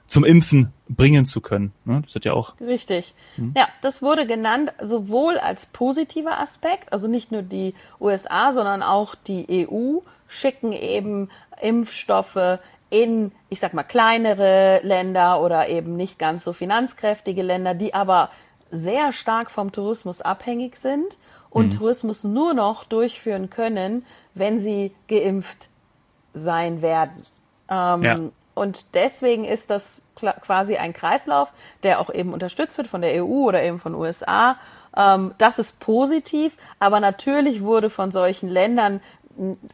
zum 0.09 0.25
Impfen 0.25 0.73
bringen 0.89 1.25
zu 1.25 1.41
können. 1.41 1.73
Ne? 1.85 2.03
Das 2.05 2.15
hat 2.15 2.25
ja 2.25 2.33
auch. 2.33 2.55
Richtig. 2.61 3.15
Hm. 3.35 3.53
Ja, 3.57 3.69
das 3.83 4.03
wurde 4.03 4.27
genannt 4.27 4.73
sowohl 4.81 5.39
als 5.39 5.67
positiver 5.67 6.39
Aspekt, 6.41 6.93
also 6.93 7.09
nicht 7.09 7.33
nur 7.33 7.43
die 7.43 7.75
USA, 8.01 8.53
sondern 8.53 8.83
auch 8.83 9.15
die 9.15 9.69
EU 9.69 9.99
schicken 10.29 10.73
eben 10.73 11.29
Impfstoffe 11.61 12.61
in, 12.89 13.33
ich 13.49 13.59
sag 13.59 13.75
mal, 13.75 13.83
kleinere 13.83 14.81
Länder 14.85 15.41
oder 15.43 15.69
eben 15.69 15.97
nicht 15.97 16.19
ganz 16.19 16.45
so 16.45 16.53
finanzkräftige 16.53 17.43
Länder, 17.43 17.75
die 17.75 17.95
aber 17.95 18.31
sehr 18.71 19.13
stark 19.13 19.51
vom 19.51 19.73
Tourismus 19.73 20.21
abhängig 20.21 20.77
sind 20.77 21.17
und 21.57 21.73
mhm. 21.73 21.79
Tourismus 21.79 22.23
nur 22.23 22.53
noch 22.53 22.85
durchführen 22.85 23.49
können, 23.49 24.05
wenn 24.35 24.59
sie 24.59 24.93
geimpft 25.09 25.71
sein 26.35 26.83
werden. 26.83 27.23
Ähm, 27.71 28.03
ja. 28.03 28.19
Und 28.55 28.95
deswegen 28.95 29.47
ist 29.47 29.71
das 29.71 30.03
quasi 30.15 30.77
ein 30.77 30.93
Kreislauf, 30.93 31.51
der 31.83 31.99
auch 32.01 32.13
eben 32.13 32.35
unterstützt 32.35 32.77
wird 32.77 32.89
von 32.89 33.01
der 33.01 33.25
EU 33.25 33.47
oder 33.47 33.63
eben 33.63 33.81
von 33.81 33.95
USA. 33.95 34.57
Ähm, 34.95 35.35
das 35.39 35.59
ist 35.59 35.81
positiv, 35.81 36.53
aber 36.79 37.01
natürlich 37.01 37.63
wurde 37.63 37.89
von 37.89 38.13
solchen 38.13 38.51
Ländern 38.51 39.01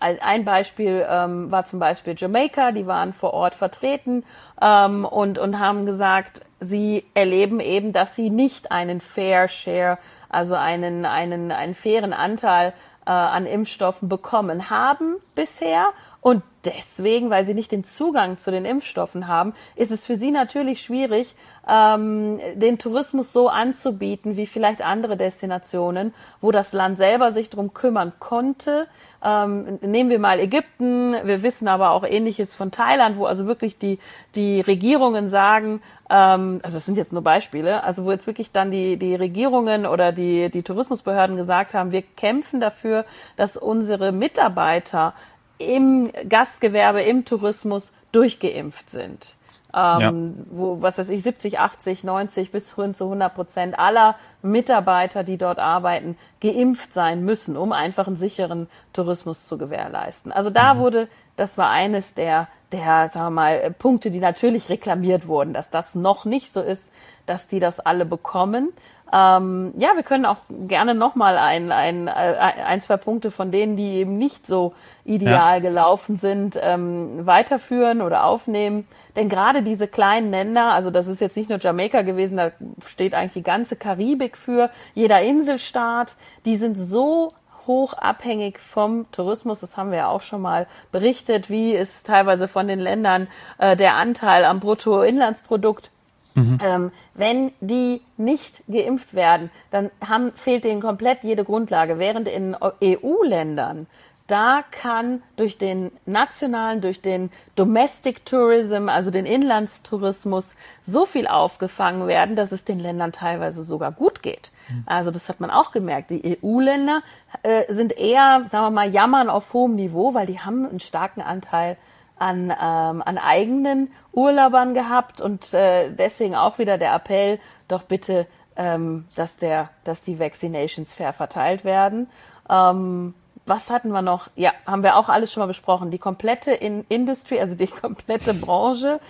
ein 0.01 0.45
Beispiel 0.45 1.07
ähm, 1.09 1.51
war 1.51 1.65
zum 1.65 1.79
Beispiel 1.79 2.17
Jamaika, 2.17 2.73
die 2.73 2.87
waren 2.87 3.13
vor 3.13 3.33
Ort 3.33 3.55
vertreten 3.55 4.25
ähm, 4.61 5.05
und, 5.05 5.39
und 5.39 5.61
haben 5.61 5.87
gesagt, 5.87 6.45
sie 6.59 7.05
erleben 7.15 7.61
eben, 7.61 7.93
dass 7.93 8.17
sie 8.17 8.31
nicht 8.31 8.73
einen 8.73 9.01
Fair 9.01 9.49
Share, 9.49 9.99
also 10.33 10.55
einen, 10.55 11.05
einen, 11.05 11.53
einen 11.53 11.75
fairen 11.75 12.13
Anteil 12.13 12.73
äh, 13.07 13.11
an 13.11 13.47
Impfstoffen 13.47 14.09
bekommen 14.09 14.71
haben 14.71 15.17
bisher. 15.35 15.89
Und 16.21 16.43
deswegen, 16.65 17.31
weil 17.31 17.45
sie 17.45 17.55
nicht 17.55 17.73
den 17.73 17.85
Zugang 17.85 18.39
zu 18.39 18.51
den 18.51 18.65
Impfstoffen 18.65 19.29
haben, 19.29 19.55
ist 19.77 19.91
es 19.91 20.05
für 20.05 20.17
sie 20.17 20.31
natürlich 20.31 20.83
schwierig, 20.83 21.35
ähm, 21.69 22.41
den 22.55 22.79
Tourismus 22.79 23.33
so 23.33 23.49
anzubieten 23.49 24.37
wie 24.37 24.47
vielleicht 24.47 24.83
andere 24.83 25.17
Destinationen, 25.17 26.15
wo 26.41 26.51
das 26.51 26.73
Land 26.73 26.99
selber 26.99 27.31
sich 27.33 27.51
drum 27.51 27.73
kümmern 27.73 28.13
konnte, 28.19 28.89
ähm, 29.25 29.79
nehmen 29.83 30.11
wir 30.11 30.19
mal 30.19 30.41
Ägypten, 30.41 31.15
wir 31.25 31.43
wissen 31.43 31.69
aber 31.69 31.91
auch 31.91 32.05
ähnliches 32.05 32.55
von 32.55 32.73
Thailand, 32.73 33.17
wo 33.17 33.27
also 33.27 33.47
wirklich 33.47 33.79
die, 33.79 34.01
die 34.35 34.61
Regierungen 34.61 35.29
sagen, 35.29 35.81
ähm, 36.11 36.61
also 36.65 36.77
das 36.77 36.87
sind 36.87 36.97
jetzt 36.97 37.13
nur 37.13 37.23
Beispiele, 37.23 37.85
also 37.85 38.05
wo 38.05 38.11
jetzt 38.11 38.27
wirklich 38.27 38.51
dann 38.51 38.73
die, 38.73 38.97
die 38.97 39.15
Regierungen 39.15 39.87
oder 39.87 40.11
die, 40.11 40.51
die 40.51 40.63
Tourismusbehörden 40.63 41.37
gesagt 41.37 41.73
haben, 41.73 41.93
wir 41.93 42.03
kämpfen 42.03 42.61
dafür, 42.61 43.05
dass 43.37 43.57
unsere 43.57 44.11
Mitarbeiter 44.11 45.15
im 45.59 46.11
Gastgewerbe, 46.29 47.03
im 47.03 47.25
Tourismus 47.25 47.93
durchgeimpft 48.13 48.91
sind 48.91 49.37
ähm, 49.75 50.01
ja. 50.01 50.13
wo, 50.51 50.83
was 50.83 50.99
weiß 50.99 51.09
ich, 51.09 51.23
70, 51.23 51.59
80, 51.59 52.05
90 52.05 52.51
bis 52.51 52.75
hin 52.75 52.95
zu 52.95 53.05
100 53.05 53.35
Prozent 53.35 53.79
aller 53.79 54.17
Mitarbeiter, 54.43 55.25
die 55.25 55.39
dort 55.39 55.59
arbeiten, 55.59 56.17
geimpft 56.41 56.93
sein 56.93 57.25
müssen, 57.25 57.57
um 57.57 57.73
einfach 57.73 58.07
einen 58.07 58.17
sicheren 58.17 58.69
Tourismus 58.93 59.47
zu 59.47 59.57
gewährleisten. 59.57 60.31
Also 60.31 60.51
da 60.51 60.75
mhm. 60.75 60.79
wurde, 60.81 61.09
das 61.37 61.57
war 61.57 61.71
eines 61.71 62.13
der, 62.15 62.49
der, 62.71 63.09
sagen 63.09 63.27
wir 63.27 63.31
mal, 63.31 63.71
Punkte, 63.79 64.11
die 64.11 64.21
natürlich 64.21 64.69
reklamiert 64.69 65.27
wurden, 65.27 65.55
dass 65.55 65.71
das 65.71 65.95
noch 65.95 66.27
nicht 66.27 66.53
so 66.53 66.61
ist, 66.61 66.91
dass 67.27 67.49
die 67.49 67.61
das 67.61 67.81
alle 67.81 68.05
bekommen. 68.05 68.73
Ähm, 69.13 69.75
ja, 69.77 69.91
wir 69.95 70.03
können 70.03 70.25
auch 70.25 70.39
gerne 70.49 70.95
nochmal 70.95 71.37
ein, 71.37 71.71
ein, 71.71 72.09
ein, 72.09 72.81
zwei 72.81 72.97
Punkte 72.97 73.31
von 73.31 73.53
denen, 73.53 73.77
die 73.77 73.97
eben 73.97 74.17
nicht 74.17 74.47
so 74.47 74.73
ideal 75.05 75.57
ja. 75.57 75.69
gelaufen 75.69 76.17
sind, 76.17 76.59
ähm, 76.61 77.27
weiterführen 77.27 78.01
oder 78.01 78.25
aufnehmen. 78.25 78.89
Denn 79.15 79.29
gerade 79.29 79.63
diese 79.63 79.87
kleinen 79.87 80.31
Länder, 80.31 80.73
also 80.73 80.91
das 80.91 81.09
ist 81.09 81.21
jetzt 81.21 81.37
nicht 81.37 81.51
nur 81.51 81.61
Jamaika 81.61 82.01
gewesen, 82.01 82.39
da 82.39 82.53
steht 82.87 83.13
eigentlich 83.13 83.35
die 83.35 83.43
ganze 83.43 83.77
Karibik 83.77 84.39
für, 84.39 84.71
jeder 84.95 85.21
Inselstaat, 85.21 86.17
die 86.47 86.57
sind 86.57 86.77
so 86.77 87.35
hoch 87.67 87.93
abhängig 87.93 88.59
vom 88.59 89.11
Tourismus. 89.13 89.61
Das 89.61 89.77
haben 89.77 89.91
wir 89.91 89.99
ja 89.99 90.09
auch 90.09 90.23
schon 90.23 90.41
mal 90.41 90.67
berichtet, 90.91 91.51
wie 91.51 91.75
ist 91.75 92.07
teilweise 92.07 92.49
von 92.49 92.67
den 92.67 92.81
Ländern 92.81 93.29
äh, 93.59 93.77
der 93.77 93.97
Anteil 93.97 94.45
am 94.45 94.61
Bruttoinlandsprodukt 94.61 95.91
Mhm. 96.35 96.59
Ähm, 96.63 96.93
wenn 97.15 97.53
die 97.61 98.01
nicht 98.17 98.63
geimpft 98.69 99.15
werden, 99.15 99.51
dann 99.71 99.91
haben, 100.07 100.33
fehlt 100.35 100.65
denen 100.65 100.81
komplett 100.81 101.23
jede 101.23 101.45
Grundlage. 101.45 101.99
Während 101.99 102.29
in 102.29 102.57
EU-Ländern 102.83 103.87
da 104.33 104.63
kann 104.71 105.23
durch 105.37 105.59
den 105.59 105.93
nationalen, 106.07 106.81
durch 106.81 107.03
den 107.03 107.31
Domestic 107.55 108.25
Tourism, 108.25 108.89
also 108.89 109.11
den 109.11 109.27
Inlandstourismus, 109.27 110.57
so 110.83 111.05
viel 111.05 111.27
aufgefangen 111.27 112.07
werden, 112.07 112.35
dass 112.35 112.51
es 112.51 112.65
den 112.65 112.79
Ländern 112.79 113.13
teilweise 113.13 113.63
sogar 113.63 113.93
gut 113.93 114.23
geht. 114.23 114.51
Mhm. 114.71 114.85
Also 114.87 115.11
das 115.11 115.29
hat 115.29 115.41
man 115.41 115.51
auch 115.51 115.73
gemerkt. 115.73 116.11
Die 116.11 116.39
EU-Länder 116.43 117.03
äh, 117.43 117.71
sind 117.73 117.99
eher, 117.99 118.47
sagen 118.51 118.65
wir 118.65 118.71
mal, 118.71 118.91
jammern 118.91 119.29
auf 119.29 119.53
hohem 119.53 119.75
Niveau, 119.75 120.15
weil 120.15 120.27
die 120.27 120.41
haben 120.41 120.67
einen 120.67 120.81
starken 120.81 121.21
Anteil 121.21 121.77
an, 122.23 122.51
ähm, 122.51 123.03
an 123.05 123.19
eigenen 123.19 123.91
Urlaubern 124.13 124.75
gehabt 124.75 125.21
und 125.21 125.53
äh, 125.53 125.91
deswegen 125.91 126.37
auch 126.37 126.59
wieder 126.59 126.79
der 126.79 126.95
Appell, 126.95 127.41
doch 127.67 127.83
bitte, 127.83 128.29
ähm, 128.55 129.07
dass, 129.17 129.39
der, 129.39 129.71
dass 129.83 130.05
die 130.05 130.21
Vaccinations 130.21 130.95
fair 130.95 131.13
verteilt 131.13 131.65
werden. 131.65 132.09
Ähm, 132.49 133.15
was 133.45 133.71
hatten 133.71 133.91
wir 133.91 134.03
noch? 134.03 134.29
Ja, 134.37 134.53
haben 134.67 134.85
wir 134.85 134.97
auch 134.97 135.09
alles 135.09 135.33
schon 135.33 135.41
mal 135.41 135.49
besprochen. 135.49 135.91
Die 135.91 135.99
komplette 135.99 136.53
In 136.53 136.85
Industry, 136.89 137.41
also 137.41 137.57
die 137.57 137.67
komplette 137.83 138.35
Branche 138.35 139.01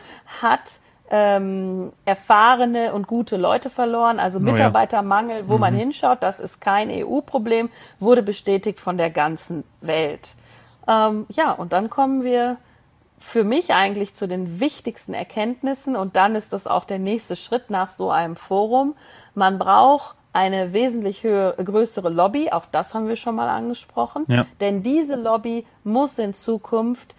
hat 0.40 0.80
ähm, 1.10 1.92
erfahrene 2.06 2.94
und 2.94 3.06
gute 3.06 3.36
Leute 3.36 3.68
verloren. 3.68 4.20
Also 4.20 4.40
Mitarbeitermangel, 4.40 5.48
wo 5.48 5.54
mhm. 5.54 5.60
man 5.60 5.74
hinschaut, 5.74 6.22
das 6.22 6.40
ist 6.40 6.62
kein 6.62 6.88
EU-Problem, 6.90 7.68
wurde 8.00 8.22
bestätigt 8.22 8.80
von 8.80 8.96
der 8.96 9.10
ganzen 9.10 9.64
Welt. 9.82 10.34
Ähm, 10.88 11.26
ja, 11.28 11.52
und 11.52 11.74
dann 11.74 11.90
kommen 11.90 12.24
wir 12.24 12.56
für 13.22 13.44
mich 13.44 13.72
eigentlich 13.72 14.14
zu 14.14 14.26
den 14.26 14.60
wichtigsten 14.60 15.14
Erkenntnissen 15.14 15.96
und 15.96 16.16
dann 16.16 16.34
ist 16.34 16.52
das 16.52 16.66
auch 16.66 16.84
der 16.84 16.98
nächste 16.98 17.36
Schritt 17.36 17.70
nach 17.70 17.88
so 17.88 18.10
einem 18.10 18.36
Forum. 18.36 18.94
Man 19.34 19.58
braucht 19.58 20.16
eine 20.32 20.72
wesentlich 20.72 21.22
höhere, 21.22 21.62
größere 21.62 22.08
Lobby, 22.08 22.50
auch 22.50 22.66
das 22.72 22.94
haben 22.94 23.08
wir 23.08 23.16
schon 23.16 23.34
mal 23.34 23.48
angesprochen, 23.48 24.24
ja. 24.28 24.46
denn 24.60 24.82
diese 24.82 25.14
Lobby 25.14 25.66
muss 25.84 26.18
in 26.18 26.34
Zukunft 26.34 27.14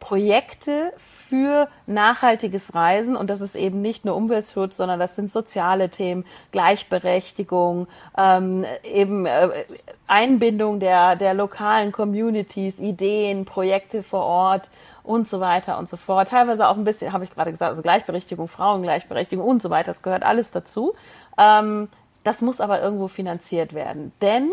Projekte 0.00 0.92
für 1.28 1.68
nachhaltiges 1.86 2.74
Reisen 2.74 3.16
und 3.16 3.30
das 3.30 3.40
ist 3.40 3.54
eben 3.54 3.82
nicht 3.82 4.04
nur 4.04 4.16
Umweltschutz, 4.16 4.76
sondern 4.76 4.98
das 4.98 5.16
sind 5.16 5.30
soziale 5.30 5.90
Themen, 5.90 6.24
Gleichberechtigung, 6.52 7.88
ähm, 8.16 8.64
eben 8.84 9.26
äh, 9.26 9.64
Einbindung 10.06 10.80
der, 10.80 11.16
der 11.16 11.34
lokalen 11.34 11.92
Communities, 11.92 12.78
Ideen, 12.78 13.44
Projekte 13.44 14.02
vor 14.02 14.24
Ort 14.24 14.70
und 15.02 15.28
so 15.28 15.40
weiter 15.40 15.78
und 15.78 15.88
so 15.88 15.96
fort. 15.96 16.28
Teilweise 16.28 16.68
auch 16.68 16.76
ein 16.76 16.84
bisschen, 16.84 17.12
habe 17.12 17.24
ich 17.24 17.30
gerade 17.30 17.50
gesagt, 17.50 17.70
also 17.70 17.82
Gleichberechtigung, 17.82 18.48
Frauengleichberechtigung 18.48 19.46
und 19.46 19.62
so 19.62 19.70
weiter, 19.70 19.88
das 19.88 20.02
gehört 20.02 20.22
alles 20.22 20.50
dazu. 20.50 20.94
Ähm, 21.38 21.88
das 22.24 22.40
muss 22.40 22.60
aber 22.60 22.82
irgendwo 22.82 23.06
finanziert 23.06 23.72
werden, 23.72 24.12
denn 24.20 24.50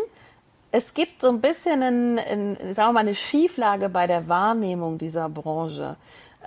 es 0.76 0.96
gibt 0.96 1.22
so 1.22 1.30
ein 1.30 1.40
bisschen 1.40 1.84
ein, 1.84 2.18
ein, 2.18 2.56
sagen 2.74 2.90
wir 2.90 2.94
mal, 2.94 3.00
eine 3.02 3.14
Schieflage 3.14 3.90
bei 3.90 4.08
der 4.08 4.28
Wahrnehmung 4.28 4.98
dieser 4.98 5.30
Branche. 5.30 5.98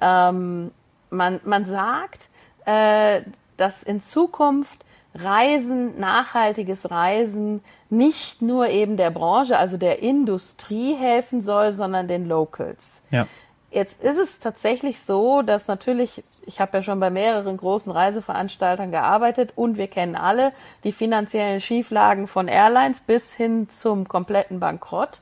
Ähm, 0.01 0.71
man, 1.11 1.41
man 1.45 1.65
sagt, 1.65 2.29
äh, 2.65 3.23
dass 3.57 3.83
in 3.83 4.01
Zukunft 4.01 4.85
Reisen, 5.15 5.99
nachhaltiges 5.99 6.91
Reisen 6.91 7.63
nicht 7.89 8.43
nur 8.43 8.69
eben 8.69 8.97
der 8.97 9.11
Branche, 9.11 9.57
also 9.59 9.77
der 9.77 10.03
Industrie 10.03 10.95
helfen 10.95 11.41
soll, 11.41 11.73
sondern 11.73 12.09
den 12.09 12.27
Locals. 12.29 13.03
Ja. 13.11 13.27
Jetzt 13.71 14.03
ist 14.03 14.19
es 14.19 14.41
tatsächlich 14.41 15.01
so, 15.01 15.43
dass 15.43 15.69
natürlich, 15.69 16.25
ich 16.47 16.61
habe 16.61 16.79
ja 16.79 16.83
schon 16.83 17.01
bei 17.01 17.11
mehreren 17.11 17.57
großen 17.57 17.93
Reiseveranstaltern 17.93 18.91
gearbeitet 18.91 19.53
und 19.57 19.77
wir 19.77 19.89
kennen 19.89 20.17
alle 20.17 20.53
die 20.85 20.93
finanziellen 20.93 21.61
Schieflagen 21.61 22.27
von 22.27 22.49
Airlines 22.49 23.01
bis 23.01 23.35
hin 23.35 23.69
zum 23.69 24.09
kompletten 24.09 24.61
Bankrott. 24.61 25.21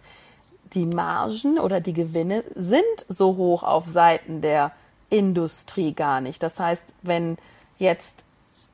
Die 0.74 0.86
Margen 0.86 1.58
oder 1.58 1.80
die 1.80 1.92
Gewinne 1.92 2.44
sind 2.54 2.84
so 3.08 3.36
hoch 3.36 3.62
auf 3.62 3.86
Seiten 3.86 4.40
der 4.40 4.72
Industrie 5.10 5.92
gar 5.92 6.20
nicht. 6.20 6.42
Das 6.42 6.58
heißt, 6.58 6.86
wenn 7.02 7.36
jetzt 7.78 8.24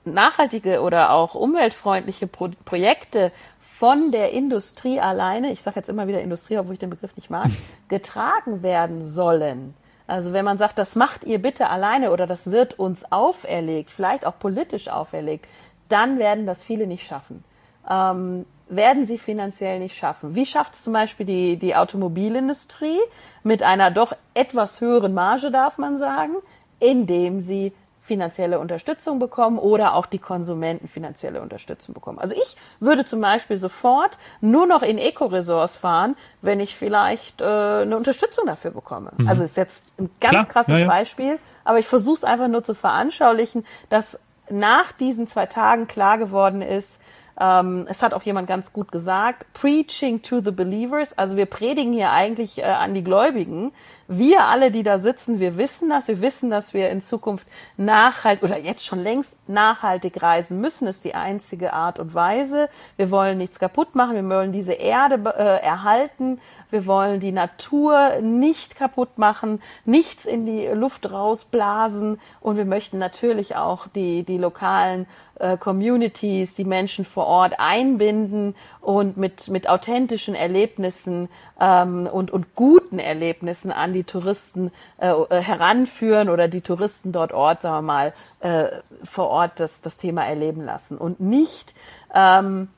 nachhaltige 0.04 0.80
oder 0.80 1.10
auch 1.10 1.34
umweltfreundliche 1.34 2.26
Pro 2.26 2.48
Projekte 2.64 3.32
von 3.78 4.10
der 4.12 4.32
Industrie 4.32 5.00
alleine, 5.00 5.52
ich 5.52 5.62
sage 5.62 5.80
jetzt 5.80 5.88
immer 5.88 6.06
wieder 6.06 6.20
Industrie, 6.20 6.58
obwohl 6.58 6.74
ich 6.74 6.78
den 6.78 6.90
Begriff 6.90 7.16
nicht 7.16 7.30
mag, 7.30 7.48
getragen 7.88 8.62
werden 8.62 9.04
sollen. 9.04 9.74
Also 10.06 10.32
wenn 10.32 10.44
man 10.44 10.58
sagt, 10.58 10.76
das 10.76 10.96
macht 10.96 11.24
ihr 11.24 11.40
bitte 11.40 11.68
alleine 11.70 12.10
oder 12.10 12.26
das 12.26 12.50
wird 12.50 12.78
uns 12.78 13.12
auferlegt, 13.12 13.90
vielleicht 13.90 14.26
auch 14.26 14.38
politisch 14.38 14.88
auferlegt, 14.88 15.46
dann 15.88 16.18
werden 16.18 16.46
das 16.46 16.62
viele 16.62 16.86
nicht 16.86 17.06
schaffen. 17.06 17.44
Ähm, 17.88 18.44
werden 18.70 19.04
sie 19.04 19.18
finanziell 19.18 19.80
nicht 19.80 19.96
schaffen. 19.96 20.34
Wie 20.34 20.46
schafft 20.46 20.74
es 20.74 20.84
zum 20.84 20.92
Beispiel 20.92 21.26
die, 21.26 21.56
die 21.56 21.76
Automobilindustrie 21.76 22.98
mit 23.42 23.62
einer 23.62 23.90
doch 23.90 24.14
etwas 24.34 24.80
höheren 24.80 25.12
Marge, 25.12 25.50
darf 25.50 25.76
man 25.76 25.98
sagen, 25.98 26.36
indem 26.78 27.40
sie 27.40 27.72
finanzielle 28.02 28.58
Unterstützung 28.58 29.18
bekommen 29.20 29.58
oder 29.58 29.94
auch 29.94 30.06
die 30.06 30.18
Konsumenten 30.18 30.88
finanzielle 30.88 31.40
Unterstützung 31.40 31.94
bekommen. 31.94 32.18
Also 32.18 32.34
ich 32.34 32.56
würde 32.80 33.04
zum 33.04 33.20
Beispiel 33.20 33.56
sofort 33.56 34.18
nur 34.40 34.66
noch 34.66 34.82
in 34.82 34.98
Eco-Resorts 34.98 35.76
fahren, 35.76 36.16
wenn 36.42 36.58
ich 36.58 36.74
vielleicht 36.74 37.40
äh, 37.40 37.44
eine 37.44 37.96
Unterstützung 37.96 38.46
dafür 38.46 38.72
bekomme. 38.72 39.12
Mhm. 39.16 39.28
Also 39.28 39.44
ist 39.44 39.56
jetzt 39.56 39.82
ein 39.98 40.10
ganz 40.20 40.32
Klar, 40.32 40.46
krasses 40.46 40.72
ja, 40.72 40.78
ja. 40.80 40.86
Beispiel, 40.88 41.38
aber 41.62 41.78
ich 41.78 41.86
versuche 41.86 42.16
es 42.16 42.24
einfach 42.24 42.48
nur 42.48 42.64
zu 42.64 42.74
veranschaulichen, 42.74 43.64
dass 43.90 44.18
nach 44.50 44.92
diesen 44.92 45.26
zwei 45.28 45.46
Tagen 45.46 45.86
klar 45.86 46.18
geworden 46.18 46.62
ist, 46.62 46.99
ähm, 47.40 47.86
es 47.88 48.02
hat 48.02 48.12
auch 48.12 48.22
jemand 48.22 48.46
ganz 48.46 48.72
gut 48.72 48.92
gesagt, 48.92 49.52
preaching 49.54 50.22
to 50.22 50.40
the 50.40 50.50
believers, 50.50 51.16
also 51.16 51.36
wir 51.36 51.46
predigen 51.46 51.92
hier 51.92 52.10
eigentlich 52.10 52.58
äh, 52.58 52.62
an 52.62 52.94
die 52.94 53.02
Gläubigen. 53.02 53.72
Wir 54.12 54.46
alle, 54.46 54.72
die 54.72 54.82
da 54.82 54.98
sitzen, 54.98 55.38
wir 55.38 55.56
wissen 55.56 55.88
das, 55.88 56.08
wir 56.08 56.20
wissen, 56.20 56.50
dass 56.50 56.74
wir 56.74 56.90
in 56.90 57.00
Zukunft 57.00 57.46
nachhaltig 57.76 58.42
oder 58.42 58.58
jetzt 58.58 58.84
schon 58.84 59.04
längst 59.04 59.38
nachhaltig 59.48 60.20
reisen 60.20 60.60
müssen, 60.60 60.88
ist 60.88 61.04
die 61.04 61.14
einzige 61.14 61.72
Art 61.72 62.00
und 62.00 62.12
Weise. 62.12 62.68
Wir 62.96 63.12
wollen 63.12 63.38
nichts 63.38 63.60
kaputt 63.60 63.94
machen, 63.94 64.16
wir 64.16 64.28
wollen 64.28 64.50
diese 64.50 64.72
Erde 64.72 65.32
äh, 65.38 65.64
erhalten, 65.64 66.40
wir 66.70 66.86
wollen 66.86 67.20
die 67.20 67.30
Natur 67.30 68.20
nicht 68.20 68.74
kaputt 68.74 69.16
machen, 69.16 69.62
nichts 69.84 70.24
in 70.24 70.44
die 70.44 70.66
Luft 70.66 71.08
rausblasen. 71.08 72.20
Und 72.40 72.56
wir 72.56 72.64
möchten 72.64 72.98
natürlich 72.98 73.54
auch 73.54 73.86
die, 73.86 74.24
die 74.24 74.38
lokalen 74.38 75.06
äh, 75.40 75.56
Communities, 75.56 76.54
die 76.54 76.64
Menschen 76.64 77.04
vor 77.04 77.26
Ort 77.26 77.54
einbinden 77.58 78.54
und 78.80 79.16
mit, 79.16 79.48
mit 79.48 79.68
authentischen 79.68 80.34
Erlebnissen 80.34 81.28
ähm, 81.60 82.06
und, 82.06 82.30
und 82.30 82.54
guten 82.56 82.98
Erlebnissen 82.98 83.70
an 83.70 83.92
die 83.92 84.04
Touristen 84.04 84.72
äh, 84.98 85.10
äh, 85.10 85.40
heranführen 85.40 86.28
oder 86.28 86.48
die 86.48 86.62
Touristen 86.62 87.12
dort 87.12 87.32
Ort, 87.32 87.62
sagen 87.62 87.76
wir 87.76 87.82
mal, 87.82 88.12
äh, 88.40 88.68
vor 89.04 89.28
Ort 89.28 89.60
das, 89.60 89.82
das 89.82 89.98
Thema 89.98 90.24
erleben 90.26 90.64
lassen 90.64 90.98
und 90.98 91.20
nicht 91.20 91.74
ähm, 92.14 92.68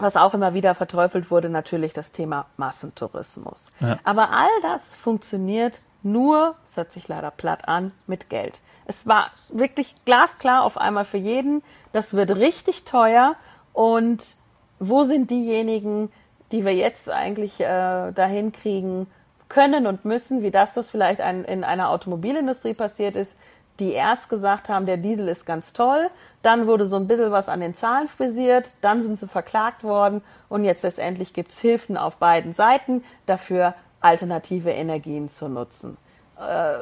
was 0.00 0.16
auch 0.16 0.34
immer 0.34 0.54
wieder 0.54 0.74
verteufelt 0.74 1.30
wurde, 1.30 1.48
natürlich 1.48 1.92
das 1.92 2.12
Thema 2.12 2.46
Massentourismus. 2.56 3.72
Ja. 3.80 3.98
Aber 4.04 4.30
all 4.30 4.48
das 4.62 4.94
funktioniert 4.94 5.80
nur, 6.02 6.54
das 6.64 6.76
hört 6.76 6.92
sich 6.92 7.08
leider 7.08 7.30
platt 7.30 7.66
an, 7.66 7.92
mit 8.06 8.30
Geld. 8.30 8.60
Es 8.86 9.06
war 9.06 9.26
wirklich 9.50 9.94
glasklar 10.04 10.62
auf 10.62 10.78
einmal 10.78 11.04
für 11.04 11.18
jeden, 11.18 11.62
das 11.92 12.14
wird 12.14 12.30
richtig 12.30 12.84
teuer 12.84 13.36
und 13.72 14.24
wo 14.78 15.04
sind 15.04 15.30
diejenigen, 15.30 16.10
die 16.52 16.64
wir 16.64 16.74
jetzt 16.74 17.10
eigentlich 17.10 17.60
äh, 17.60 18.12
dahin 18.12 18.52
kriegen 18.52 19.06
können 19.48 19.86
und 19.86 20.04
müssen, 20.04 20.42
wie 20.42 20.50
das, 20.50 20.76
was 20.76 20.90
vielleicht 20.90 21.20
ein, 21.20 21.44
in 21.44 21.64
einer 21.64 21.90
Automobilindustrie 21.90 22.74
passiert 22.74 23.16
ist, 23.16 23.38
die 23.80 23.92
erst 23.92 24.28
gesagt 24.28 24.68
haben, 24.68 24.86
der 24.86 24.96
Diesel 24.96 25.28
ist 25.28 25.46
ganz 25.46 25.72
toll, 25.72 26.10
dann 26.42 26.66
wurde 26.66 26.86
so 26.86 26.96
ein 26.96 27.06
bisschen 27.06 27.30
was 27.30 27.48
an 27.48 27.60
den 27.60 27.74
Zahlen 27.74 28.08
frisiert, 28.08 28.74
dann 28.80 29.02
sind 29.02 29.16
sie 29.16 29.28
verklagt 29.28 29.84
worden 29.84 30.22
und 30.48 30.64
jetzt 30.64 30.82
letztendlich 30.82 31.32
gibt's 31.32 31.60
Hilfen 31.60 31.96
auf 31.96 32.16
beiden 32.16 32.52
Seiten 32.52 33.04
dafür, 33.26 33.74
alternative 34.00 34.70
Energien 34.70 35.28
zu 35.28 35.48
nutzen. 35.48 35.96
Äh, 36.38 36.78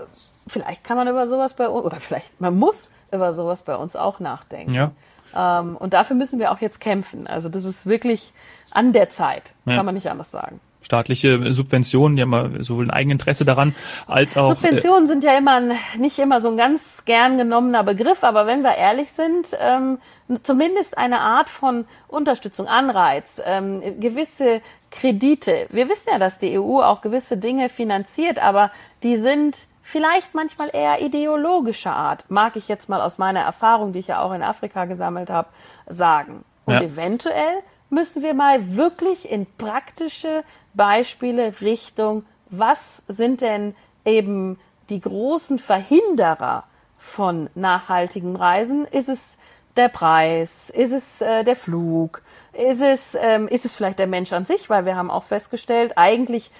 vielleicht 0.47 0.85
kann 0.85 0.97
man 0.97 1.09
über 1.09 1.27
sowas 1.27 1.55
bei 1.55 1.69
uns, 1.69 1.85
oder 1.85 1.97
vielleicht 1.97 2.41
man 2.41 2.59
muss 2.59 2.91
über 3.11 3.33
sowas 3.33 3.63
bei 3.63 3.77
uns 3.77 3.97
auch 3.97 4.21
nachdenken. 4.21 4.75
Ja. 4.75 4.93
Ähm, 5.37 5.77
und 5.77 5.93
dafür 5.93 6.17
müssen 6.17 6.39
wir 6.39 6.53
auch 6.53 6.61
jetzt 6.61 6.81
kämpfen. 6.81 7.27
Also 7.27 7.49
das 7.49 7.65
ist 7.65 7.87
wirklich 7.87 8.33
an 8.73 8.93
der 8.93 9.11
Zeit, 9.11 9.55
ja. 9.65 9.77
kann 9.77 9.87
man 9.87 9.95
nicht 9.95 10.09
anders 10.09 10.31
sagen 10.31 10.61
staatliche 10.87 11.53
Subventionen, 11.53 12.17
die 12.17 12.23
haben 12.23 12.33
ja 12.33 12.63
sowohl 12.63 12.87
ein 12.87 12.91
Eigeninteresse 12.91 13.45
daran, 13.45 13.75
als 14.07 14.37
auch. 14.37 14.51
Subventionen 14.51 15.05
äh, 15.05 15.09
sind 15.09 15.25
ja 15.25 15.37
immer 15.37 15.61
nicht 15.99 16.19
immer 16.19 16.41
so 16.41 16.49
ein 16.49 16.57
ganz 16.57 17.05
gern 17.05 17.39
genommener 17.39 17.83
Begriff, 17.83 18.23
aber 18.23 18.47
wenn 18.47 18.63
wir 18.63 18.77
ehrlich 18.77 19.11
sind, 19.11 19.49
ähm, 19.61 19.99
zumindest 20.45 20.97
eine 20.97 21.21
Art 21.21 21.51
von 21.51 21.87
Unterstützung, 22.07 22.69
Anreiz, 22.69 23.43
ähm, 23.45 23.83
gewisse 24.01 24.63
Kredite. 24.93 25.67
Wir 25.71 25.89
wissen 25.89 26.11
ja, 26.13 26.19
dass 26.19 26.39
die 26.39 26.57
EU 26.59 26.81
auch 26.81 27.01
gewisse 27.01 27.37
Dinge 27.37 27.69
finanziert, 27.69 28.39
aber 28.39 28.71
die 29.03 29.17
sind 29.17 29.57
vielleicht 29.87 30.35
manchmal 30.35 30.71
eher 30.73 31.01
ideologischer 31.01 31.95
Art, 31.95 32.25
mag 32.29 32.57
ich 32.57 32.67
jetzt 32.67 32.89
mal 32.89 33.01
aus 33.01 33.19
meiner 33.19 33.41
Erfahrung, 33.41 33.93
die 33.93 34.01
ich 34.01 34.09
ja 34.09 34.21
auch 34.21 34.33
in 34.33 34.43
Afrika 34.43 34.85
gesammelt 34.85 35.31
habe, 35.31 35.49
sagen. 35.87 36.45
Und 36.65 36.75
ja. 36.75 36.83
eventuell 36.83 37.63
müssen 37.89 38.23
wir 38.23 38.35
mal 38.35 38.77
wirklich 38.77 39.31
in 39.31 39.47
praktische 39.59 40.43
Beispiele 40.75 41.61
Richtung, 41.61 42.25
was 42.51 43.05
sind 43.07 43.41
denn 43.41 43.77
eben 44.05 44.59
die 44.89 45.01
großen 45.01 45.61
Verhinderer 45.61 46.65
von 46.99 47.49
nachhaltigen 47.55 48.35
Reisen? 48.35 48.87
Ist 48.87 49.09
es 49.09 49.39
der 49.77 49.89
Preis? 49.89 50.69
Ist 50.69 50.93
es 50.93 51.21
äh, 51.21 51.45
der 51.45 51.57
Flug? 51.57 52.23
Ist 52.53 52.83
es, 52.83 53.17
ähm, 53.21 53.47
ist 53.47 53.65
es 53.65 53.77
vielleicht 53.77 54.01
der 54.01 54.09
Mensch 54.09 54.33
an 54.33 54.47
sich? 54.47 54.69
Weil 54.69 54.85
wir 54.85 54.97
haben 54.97 55.11
auch 55.11 55.25
festgestellt, 55.25 55.93
eigentlich 55.95 56.51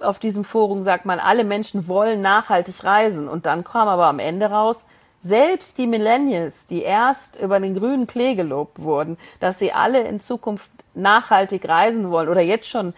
auf 0.00 0.18
diesem 0.18 0.44
Forum 0.44 0.82
sagt 0.82 1.04
man, 1.04 1.20
alle 1.20 1.44
Menschen 1.44 1.88
wollen 1.88 2.22
nachhaltig 2.22 2.84
reisen. 2.84 3.28
Und 3.28 3.46
dann 3.46 3.64
kam 3.64 3.88
aber 3.88 4.06
am 4.06 4.18
Ende 4.18 4.46
raus, 4.46 4.86
selbst 5.20 5.78
die 5.78 5.86
Millennials, 5.86 6.66
die 6.66 6.82
erst 6.82 7.40
über 7.40 7.58
den 7.58 7.74
grünen 7.74 8.06
Klee 8.06 8.34
gelobt 8.34 8.80
wurden, 8.80 9.16
dass 9.40 9.58
sie 9.58 9.72
alle 9.72 10.00
in 10.00 10.20
Zukunft 10.20 10.68
nachhaltig 10.94 11.66
reisen 11.68 12.10
wollen 12.10 12.28
oder 12.28 12.40
jetzt 12.40 12.68
schon 12.68 12.94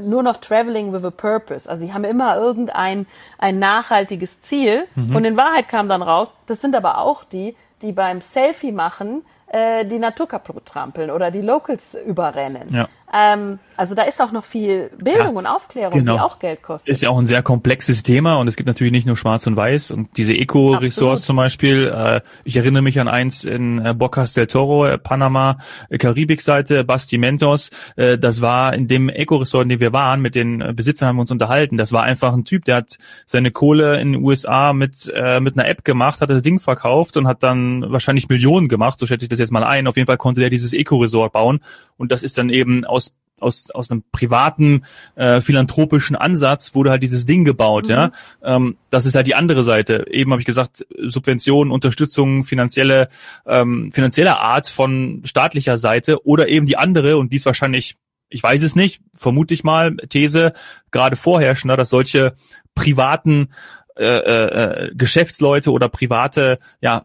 nur 0.00 0.22
noch 0.22 0.38
traveling 0.38 0.92
with 0.92 1.04
a 1.04 1.10
purpose. 1.10 1.68
Also 1.68 1.86
sie 1.86 1.92
haben 1.92 2.04
immer 2.04 2.36
irgendein 2.36 3.06
ein 3.38 3.58
nachhaltiges 3.58 4.40
Ziel. 4.40 4.86
Mhm. 4.94 5.14
Und 5.14 5.24
in 5.24 5.36
Wahrheit 5.36 5.68
kam 5.68 5.88
dann 5.88 6.02
raus, 6.02 6.34
das 6.46 6.60
sind 6.60 6.74
aber 6.74 6.98
auch 6.98 7.24
die, 7.24 7.54
die 7.82 7.92
beim 7.92 8.20
Selfie 8.20 8.72
machen 8.72 9.22
äh, 9.48 9.84
die 9.86 9.98
Natur 9.98 10.26
kaputt 10.26 10.66
trampeln 10.66 11.10
oder 11.10 11.30
die 11.30 11.40
Locals 11.40 11.94
überrennen. 11.94 12.74
Ja. 12.74 12.88
Ähm, 13.12 13.58
also 13.76 13.94
da 13.94 14.02
ist 14.02 14.20
auch 14.20 14.32
noch 14.32 14.44
viel 14.44 14.90
Bildung 14.98 15.34
ja, 15.34 15.38
und 15.38 15.46
Aufklärung, 15.46 15.98
genau. 15.98 16.14
die 16.14 16.20
auch 16.20 16.38
Geld 16.38 16.62
kostet. 16.62 16.90
Ist 16.90 17.02
ja 17.02 17.10
auch 17.10 17.18
ein 17.18 17.26
sehr 17.26 17.42
komplexes 17.42 18.02
Thema 18.02 18.36
und 18.36 18.48
es 18.48 18.56
gibt 18.56 18.66
natürlich 18.66 18.92
nicht 18.92 19.06
nur 19.06 19.16
Schwarz 19.16 19.46
und 19.46 19.56
Weiß 19.56 19.90
und 19.90 20.16
diese 20.16 20.32
Eco-Resorts 20.32 21.22
zum 21.22 21.36
Beispiel. 21.36 21.92
Äh, 21.94 22.20
ich 22.44 22.56
erinnere 22.56 22.82
mich 22.82 22.98
an 22.98 23.08
eins 23.08 23.44
in 23.44 23.84
äh, 23.84 23.94
Bocas 23.94 24.32
del 24.32 24.46
Toro, 24.46 24.86
äh, 24.86 24.98
Panama, 24.98 25.58
äh, 25.90 25.98
Karibikseite, 25.98 26.84
Bastimentos. 26.84 27.70
Äh, 27.96 28.18
das 28.18 28.40
war 28.40 28.72
in 28.72 28.88
dem 28.88 29.08
Eco-Resort, 29.08 29.64
in 29.64 29.68
dem 29.68 29.80
wir 29.80 29.92
waren, 29.92 30.20
mit 30.20 30.34
den 30.34 30.60
äh, 30.60 30.72
Besitzern 30.74 31.08
haben 31.08 31.16
wir 31.16 31.22
uns 31.22 31.30
unterhalten. 31.30 31.76
Das 31.76 31.92
war 31.92 32.02
einfach 32.02 32.32
ein 32.32 32.44
Typ, 32.44 32.64
der 32.64 32.76
hat 32.76 32.98
seine 33.26 33.50
Kohle 33.50 34.00
in 34.00 34.12
den 34.12 34.22
USA 34.22 34.72
mit, 34.72 35.06
mit 35.06 35.58
einer 35.58 35.68
App 35.68 35.84
gemacht, 35.84 36.20
hat 36.20 36.30
das 36.30 36.42
Ding 36.42 36.60
verkauft 36.60 37.16
und 37.16 37.26
hat 37.26 37.42
dann 37.42 37.84
wahrscheinlich 37.90 38.28
Millionen 38.28 38.68
gemacht, 38.68 38.98
so 38.98 39.06
schätze 39.06 39.24
ich 39.24 39.28
das 39.28 39.38
jetzt 39.38 39.52
mal 39.52 39.64
ein. 39.64 39.86
Auf 39.86 39.96
jeden 39.96 40.06
Fall 40.06 40.16
konnte 40.16 40.40
der 40.40 40.50
dieses 40.50 40.72
Eco-Resort 40.72 41.32
bauen 41.32 41.60
und 41.96 42.12
das 42.12 42.22
ist 42.22 42.38
dann 42.38 42.50
eben 42.50 42.84
aus 42.84 43.05
aus, 43.40 43.70
aus 43.70 43.90
einem 43.90 44.02
privaten, 44.12 44.84
äh, 45.14 45.40
philanthropischen 45.40 46.16
Ansatz 46.16 46.74
wurde 46.74 46.90
halt 46.90 47.02
dieses 47.02 47.26
Ding 47.26 47.44
gebaut, 47.44 47.84
mhm. 47.84 47.90
ja. 47.90 48.12
Ähm, 48.42 48.76
das 48.90 49.06
ist 49.06 49.14
halt 49.14 49.26
die 49.26 49.34
andere 49.34 49.62
Seite. 49.62 50.06
Eben 50.10 50.32
habe 50.32 50.40
ich 50.40 50.46
gesagt, 50.46 50.86
Subventionen, 50.98 51.72
Unterstützung, 51.72 52.44
finanzielle, 52.44 53.08
ähm, 53.46 53.90
finanzieller 53.92 54.40
Art 54.40 54.68
von 54.68 55.22
staatlicher 55.24 55.78
Seite 55.78 56.24
oder 56.26 56.48
eben 56.48 56.66
die 56.66 56.78
andere, 56.78 57.18
und 57.18 57.32
die 57.32 57.36
ist 57.36 57.46
wahrscheinlich, 57.46 57.96
ich 58.28 58.42
weiß 58.42 58.62
es 58.62 58.74
nicht, 58.74 59.00
vermute 59.14 59.54
ich 59.54 59.64
mal, 59.64 59.96
These, 60.08 60.52
gerade 60.90 61.16
vorherrschender, 61.16 61.76
dass 61.76 61.90
solche 61.90 62.34
privaten 62.74 63.48
äh, 63.96 64.04
äh, 64.04 64.94
Geschäftsleute 64.94 65.70
oder 65.72 65.88
private 65.88 66.58
ja, 66.80 67.04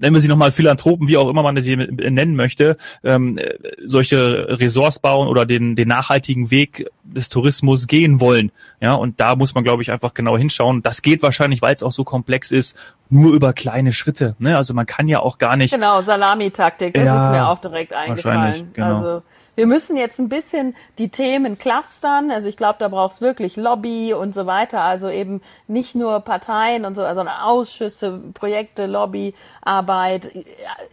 nennen 0.00 0.14
wir 0.14 0.20
sie 0.20 0.28
nochmal 0.28 0.50
Philanthropen, 0.50 1.08
wie 1.08 1.16
auch 1.16 1.28
immer 1.28 1.42
man 1.42 1.56
sie 1.60 1.76
nennen 1.76 2.34
möchte, 2.34 2.76
ähm, 3.04 3.38
solche 3.84 4.58
Ressorts 4.58 4.98
bauen 4.98 5.28
oder 5.28 5.46
den, 5.46 5.76
den 5.76 5.88
nachhaltigen 5.88 6.50
Weg 6.50 6.90
des 7.04 7.28
Tourismus 7.28 7.86
gehen 7.86 8.20
wollen. 8.20 8.50
Ja, 8.80 8.94
und 8.94 9.20
da 9.20 9.36
muss 9.36 9.54
man, 9.54 9.64
glaube 9.64 9.82
ich, 9.82 9.90
einfach 9.90 10.14
genau 10.14 10.36
hinschauen. 10.36 10.82
Das 10.82 11.02
geht 11.02 11.22
wahrscheinlich, 11.22 11.62
weil 11.62 11.74
es 11.74 11.82
auch 11.82 11.92
so 11.92 12.04
komplex 12.04 12.50
ist, 12.50 12.76
nur 13.08 13.34
über 13.34 13.52
kleine 13.52 13.92
Schritte. 13.92 14.36
Ne? 14.38 14.56
Also 14.56 14.72
man 14.74 14.86
kann 14.86 15.08
ja 15.08 15.20
auch 15.20 15.38
gar 15.38 15.56
nicht. 15.56 15.74
Genau, 15.74 16.00
Salamitaktik, 16.00 16.94
das 16.94 17.04
ja, 17.04 17.26
ist 17.26 17.36
mir 17.36 17.48
auch 17.48 17.60
direkt 17.60 17.92
eingefallen. 17.92 18.70
Genau. 18.72 18.94
Also 18.96 19.22
wir 19.60 19.66
müssen 19.66 19.98
jetzt 19.98 20.18
ein 20.18 20.30
bisschen 20.30 20.74
die 20.96 21.10
Themen 21.10 21.58
clustern. 21.58 22.30
Also 22.30 22.48
ich 22.48 22.56
glaube, 22.56 22.76
da 22.78 22.88
braucht 22.88 23.12
es 23.12 23.20
wirklich 23.20 23.56
Lobby 23.56 24.14
und 24.14 24.34
so 24.34 24.46
weiter. 24.46 24.80
Also 24.80 25.10
eben 25.10 25.42
nicht 25.68 25.94
nur 25.94 26.20
Parteien 26.20 26.86
und 26.86 26.94
so, 26.94 27.02
sondern 27.02 27.28
Ausschüsse, 27.28 28.22
Projekte, 28.32 28.86
Lobbyarbeit. 28.86 30.32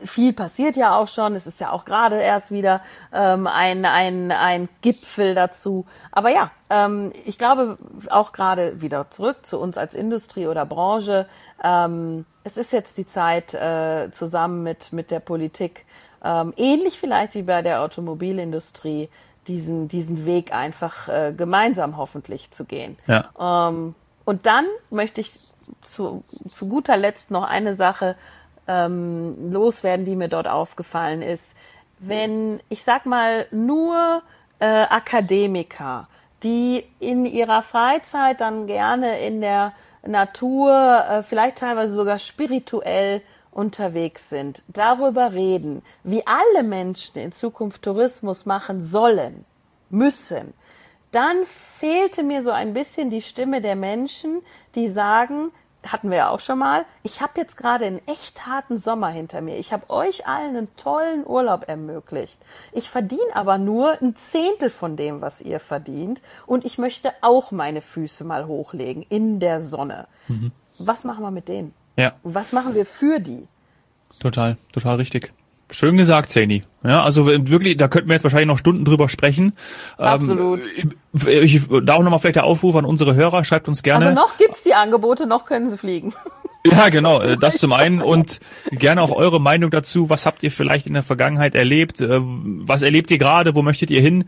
Viel 0.04 0.34
passiert 0.34 0.76
ja 0.76 0.98
auch 0.98 1.08
schon. 1.08 1.34
Es 1.36 1.48
ist 1.48 1.62
ja 1.62 1.72
auch 1.72 1.86
gerade 1.86 2.18
erst 2.20 2.52
wieder 2.52 2.82
ähm, 3.14 3.48
ein, 3.48 3.86
ein, 3.86 4.34
ein 4.34 4.68
Gipfel 4.82 5.34
dazu. 5.34 5.86
Aber 6.12 6.30
ja, 6.30 6.52
ähm, 6.70 7.14
ich 7.24 7.38
glaube 7.38 7.78
auch 8.10 8.34
gerade 8.34 8.82
wieder 8.82 9.10
zurück 9.12 9.46
zu 9.46 9.62
uns 9.62 9.78
als 9.78 9.96
Industrie 9.96 10.48
oder 10.48 10.66
Branche. 10.66 11.26
Ähm, 11.64 12.26
es 12.44 12.58
ist 12.58 12.74
jetzt 12.74 12.98
die 12.98 13.08
Zeit, 13.08 13.54
äh, 13.54 14.12
zusammen 14.12 14.64
mit, 14.64 14.92
mit 14.92 15.10
der 15.10 15.22
Politik 15.22 15.86
ähm, 16.24 16.54
ähnlich 16.58 17.00
vielleicht 17.00 17.36
wie 17.36 17.44
bei 17.44 17.62
der 17.62 17.82
Automobilindustrie, 17.82 19.10
diesen, 19.48 19.88
diesen 19.88 20.26
Weg 20.26 20.54
einfach 20.54 21.08
äh, 21.08 21.34
gemeinsam 21.36 21.98
hoffentlich 21.98 22.52
zu 22.52 22.66
gehen. 22.66 22.98
Ja. 23.08 23.30
Ähm, 23.40 23.96
und 24.26 24.46
dann 24.46 24.66
möchte 24.90 25.22
ich 25.22 25.40
zu, 25.82 26.24
zu 26.48 26.68
guter 26.68 26.98
Letzt 26.98 27.32
noch 27.32 27.44
eine 27.44 27.74
Sache 27.74 28.16
ähm, 28.68 29.52
loswerden, 29.52 30.06
die 30.06 30.16
mir 30.16 30.28
dort 30.28 30.48
aufgefallen 30.48 31.22
ist. 31.22 31.56
Wenn, 32.00 32.60
ich 32.70 32.84
sag 32.84 33.06
mal, 33.06 33.48
nur 33.52 34.22
äh, 34.60 34.66
Akademiker, 34.66 36.08
die 36.44 36.86
in 37.00 37.26
ihrer 37.26 37.64
Freizeit 37.64 38.42
dann 38.42 38.68
gerne 38.68 39.20
in 39.20 39.42
der 39.42 39.74
Natur, 40.06 41.04
äh, 41.10 41.24
vielleicht 41.24 41.58
teilweise 41.60 41.94
sogar 41.94 42.20
spirituell 42.20 43.22
unterwegs 43.58 44.30
sind, 44.30 44.62
darüber 44.68 45.34
reden, 45.34 45.82
wie 46.04 46.24
alle 46.28 46.64
Menschen 46.64 47.18
in 47.20 47.32
Zukunft 47.32 47.82
Tourismus 47.82 48.46
machen 48.46 48.82
sollen, 48.82 49.46
müssen, 49.90 50.54
dann 51.12 51.44
fehlte 51.80 52.22
mir 52.22 52.44
so 52.44 52.52
ein 52.52 52.74
bisschen 52.74 53.10
die 53.10 53.22
Stimme 53.22 53.62
der 53.62 53.76
Menschen, 53.76 54.42
die 54.76 54.88
sagen, 54.88 55.52
hatten 55.84 56.12
wir 56.12 56.18
ja 56.18 56.30
auch 56.30 56.40
schon 56.40 56.60
mal, 56.60 56.86
ich 57.02 57.22
habe 57.22 57.34
jetzt 57.38 57.58
gerade 57.58 57.86
einen 57.86 58.02
echt 58.08 58.46
harten 58.46 58.78
Sommer 58.78 59.10
hinter 59.10 59.42
mir. 59.42 59.58
Ich 59.58 59.74
habe 59.74 59.90
euch 59.90 60.28
allen 60.28 60.56
einen 60.56 60.76
tollen 60.76 61.26
Urlaub 61.26 61.68
ermöglicht. 61.68 62.40
Ich 62.74 62.90
verdiene 62.90 63.36
aber 63.36 63.58
nur 63.58 64.00
ein 64.02 64.16
Zehntel 64.16 64.70
von 64.70 64.98
dem, 64.98 65.22
was 65.22 65.42
ihr 65.42 65.60
verdient. 65.60 66.22
Und 66.46 66.66
ich 66.66 66.78
möchte 66.78 67.12
auch 67.22 67.52
meine 67.52 67.82
Füße 67.82 68.24
mal 68.24 68.46
hochlegen 68.48 69.04
in 69.10 69.40
der 69.40 69.62
Sonne. 69.62 70.08
Mhm. 70.28 70.52
Was 70.78 71.06
machen 71.06 71.24
wir 71.24 71.32
mit 71.32 71.48
denen? 71.48 71.74
Ja. 71.98 72.14
Was 72.24 72.54
machen 72.54 72.76
wir 72.76 72.86
für 72.86 73.20
die? 73.20 73.48
Total, 74.20 74.58
total 74.72 74.96
richtig. 74.98 75.34
Schön 75.70 75.98
gesagt, 75.98 76.30
Zeni. 76.30 76.64
Ja, 76.84 77.04
also 77.04 77.28
wirklich, 77.28 77.76
da 77.76 77.90
könnten 77.90 78.08
wir 78.08 78.14
jetzt 78.14 78.24
wahrscheinlich 78.24 78.48
noch 78.48 78.58
Stunden 78.58 78.86
drüber 78.86 79.10
sprechen. 79.10 79.52
Ähm, 80.00 80.06
Absolut. 80.06 80.62
Ähm, 80.78 80.94
ich, 81.42 81.68
da 81.84 81.96
auch 81.96 82.04
nochmal 82.04 82.20
vielleicht 82.20 82.38
der 82.38 82.46
Aufruf 82.46 82.76
an 82.76 82.86
unsere 82.86 83.16
Hörer, 83.16 83.44
schreibt 83.44 83.68
uns 83.68 83.84
gerne. 83.84 84.06
Also 84.06 84.16
noch 84.16 84.38
gibt's 84.38 84.64
die 84.64 84.74
Angebote, 84.74 85.28
noch 85.28 85.46
können 85.46 85.70
sie 85.70 85.78
fliegen. 85.78 86.14
Ja, 86.66 86.90
genau, 86.90 87.22
äh, 87.22 87.38
das 87.38 87.60
zum 87.60 87.72
einen 87.72 88.02
und 88.02 88.42
gerne 88.72 89.02
auch 89.02 89.12
eure 89.12 89.40
Meinung 89.40 89.72
dazu. 89.72 90.10
Was 90.10 90.26
habt 90.26 90.44
ihr 90.44 90.52
vielleicht 90.52 90.86
in 90.86 90.96
der 90.96 91.04
Vergangenheit 91.04 91.56
erlebt? 91.56 92.02
Äh, 92.02 92.20
was 92.20 92.82
erlebt 92.82 93.10
ihr 93.10 93.18
gerade? 93.18 93.56
Wo 93.56 93.62
möchtet 93.62 93.90
ihr 93.90 94.02
hin? 94.02 94.26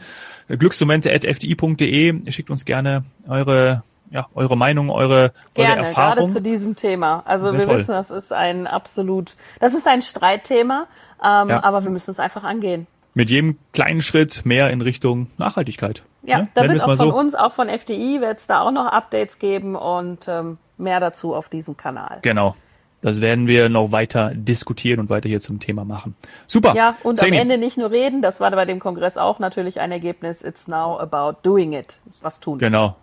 Glücksmomente.fdi.de. 0.48 2.32
Schickt 2.32 2.50
uns 2.50 2.64
gerne 2.64 3.04
eure 3.28 3.84
ja, 4.12 4.28
eure 4.34 4.58
Meinung, 4.58 4.90
eure, 4.90 5.34
Gerne, 5.54 5.76
eure 5.76 5.88
Erfahrung. 5.88 6.16
gerade 6.16 6.34
zu 6.34 6.42
diesem 6.42 6.76
Thema. 6.76 7.24
Also 7.26 7.54
wir 7.54 7.62
toll. 7.62 7.80
wissen, 7.80 7.92
das 7.92 8.12
ist 8.12 8.34
ein 8.34 8.68
absolut, 8.68 9.36
das 9.60 9.74
ist 9.74 9.88
ein 9.88 10.02
Streitthema, 10.02 10.88
ähm, 11.24 11.50
ja. 11.50 11.64
aber 11.64 11.84
wir 11.84 11.92
müssen 11.92 12.12
es 12.12 12.20
einfach 12.20 12.44
angehen. 12.44 12.88
Mit 13.14 13.30
jedem 13.30 13.58
kleinen 13.74 14.02
Schritt 14.02 14.46
mehr 14.46 14.70
in 14.70 14.82
Richtung 14.82 15.28
Nachhaltigkeit. 15.38 16.04
Ja, 16.24 16.40
ne? 16.40 16.48
da 16.54 16.68
wird 16.68 16.84
auch 16.84 16.88
von 16.88 16.98
so. 16.98 17.16
uns, 17.16 17.36
auch 17.36 17.54
von 17.54 17.70
FDI, 17.70 18.22
wird 18.22 18.40
es 18.40 18.48
da 18.48 18.62
auch 18.62 18.72
noch 18.72 18.86
Updates 18.86 19.40
geben 19.40 19.76
und 19.76 20.28
ähm, 20.28 20.58
mehr 20.78 21.00
dazu 21.00 21.36
auf 21.36 21.50
diesem 21.50 21.78
Kanal. 21.78 22.20
Genau. 22.22 22.56
Das 23.02 23.22
werden 23.22 23.48
wir 23.48 23.70
noch 23.70 23.94
weiter 23.94 24.34
diskutieren 24.36 25.00
und 25.00 25.10
weiter 25.10 25.30
hier 25.30 25.40
zum 25.40 25.62
Thema 25.62 25.86
machen. 25.86 26.16
Super. 26.48 26.76
Ja, 26.76 26.98
und 27.04 27.18
Zeni. 27.18 27.38
am 27.38 27.44
Ende 27.44 27.58
nicht 27.58 27.78
nur 27.78 27.92
reden, 27.92 28.22
das 28.22 28.42
war 28.42 28.52
bei 28.52 28.66
dem 28.66 28.80
Kongress 28.80 29.18
auch 29.18 29.40
natürlich 29.40 29.80
ein 29.80 29.92
Ergebnis. 29.94 30.44
It's 30.44 30.68
now 30.68 31.00
about 31.00 31.40
doing 31.44 31.72
it. 31.72 31.98
Was 32.22 32.42
tun. 32.42 32.60
Genau. 32.60 32.98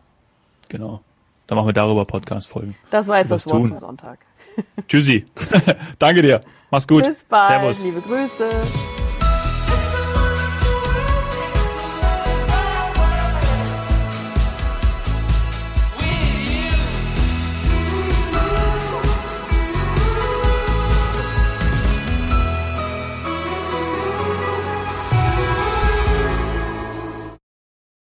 Genau. 0.68 1.00
Dann 1.46 1.56
machen 1.56 1.68
wir 1.68 1.72
darüber 1.72 2.04
Podcast-Folgen. 2.04 2.76
Das 2.90 3.06
war 3.06 3.18
jetzt 3.18 3.30
das 3.30 3.46
Wort 3.46 3.52
tun. 3.52 3.66
zum 3.68 3.78
Sonntag. 3.78 4.18
Tschüssi. 4.88 5.26
Danke 5.98 6.22
dir. 6.22 6.40
Mach's 6.70 6.88
gut. 6.88 7.04
Bis 7.04 7.22
bald. 7.24 7.48
Servus. 7.48 7.82
Liebe 7.82 8.00
Grüße. 8.00 8.95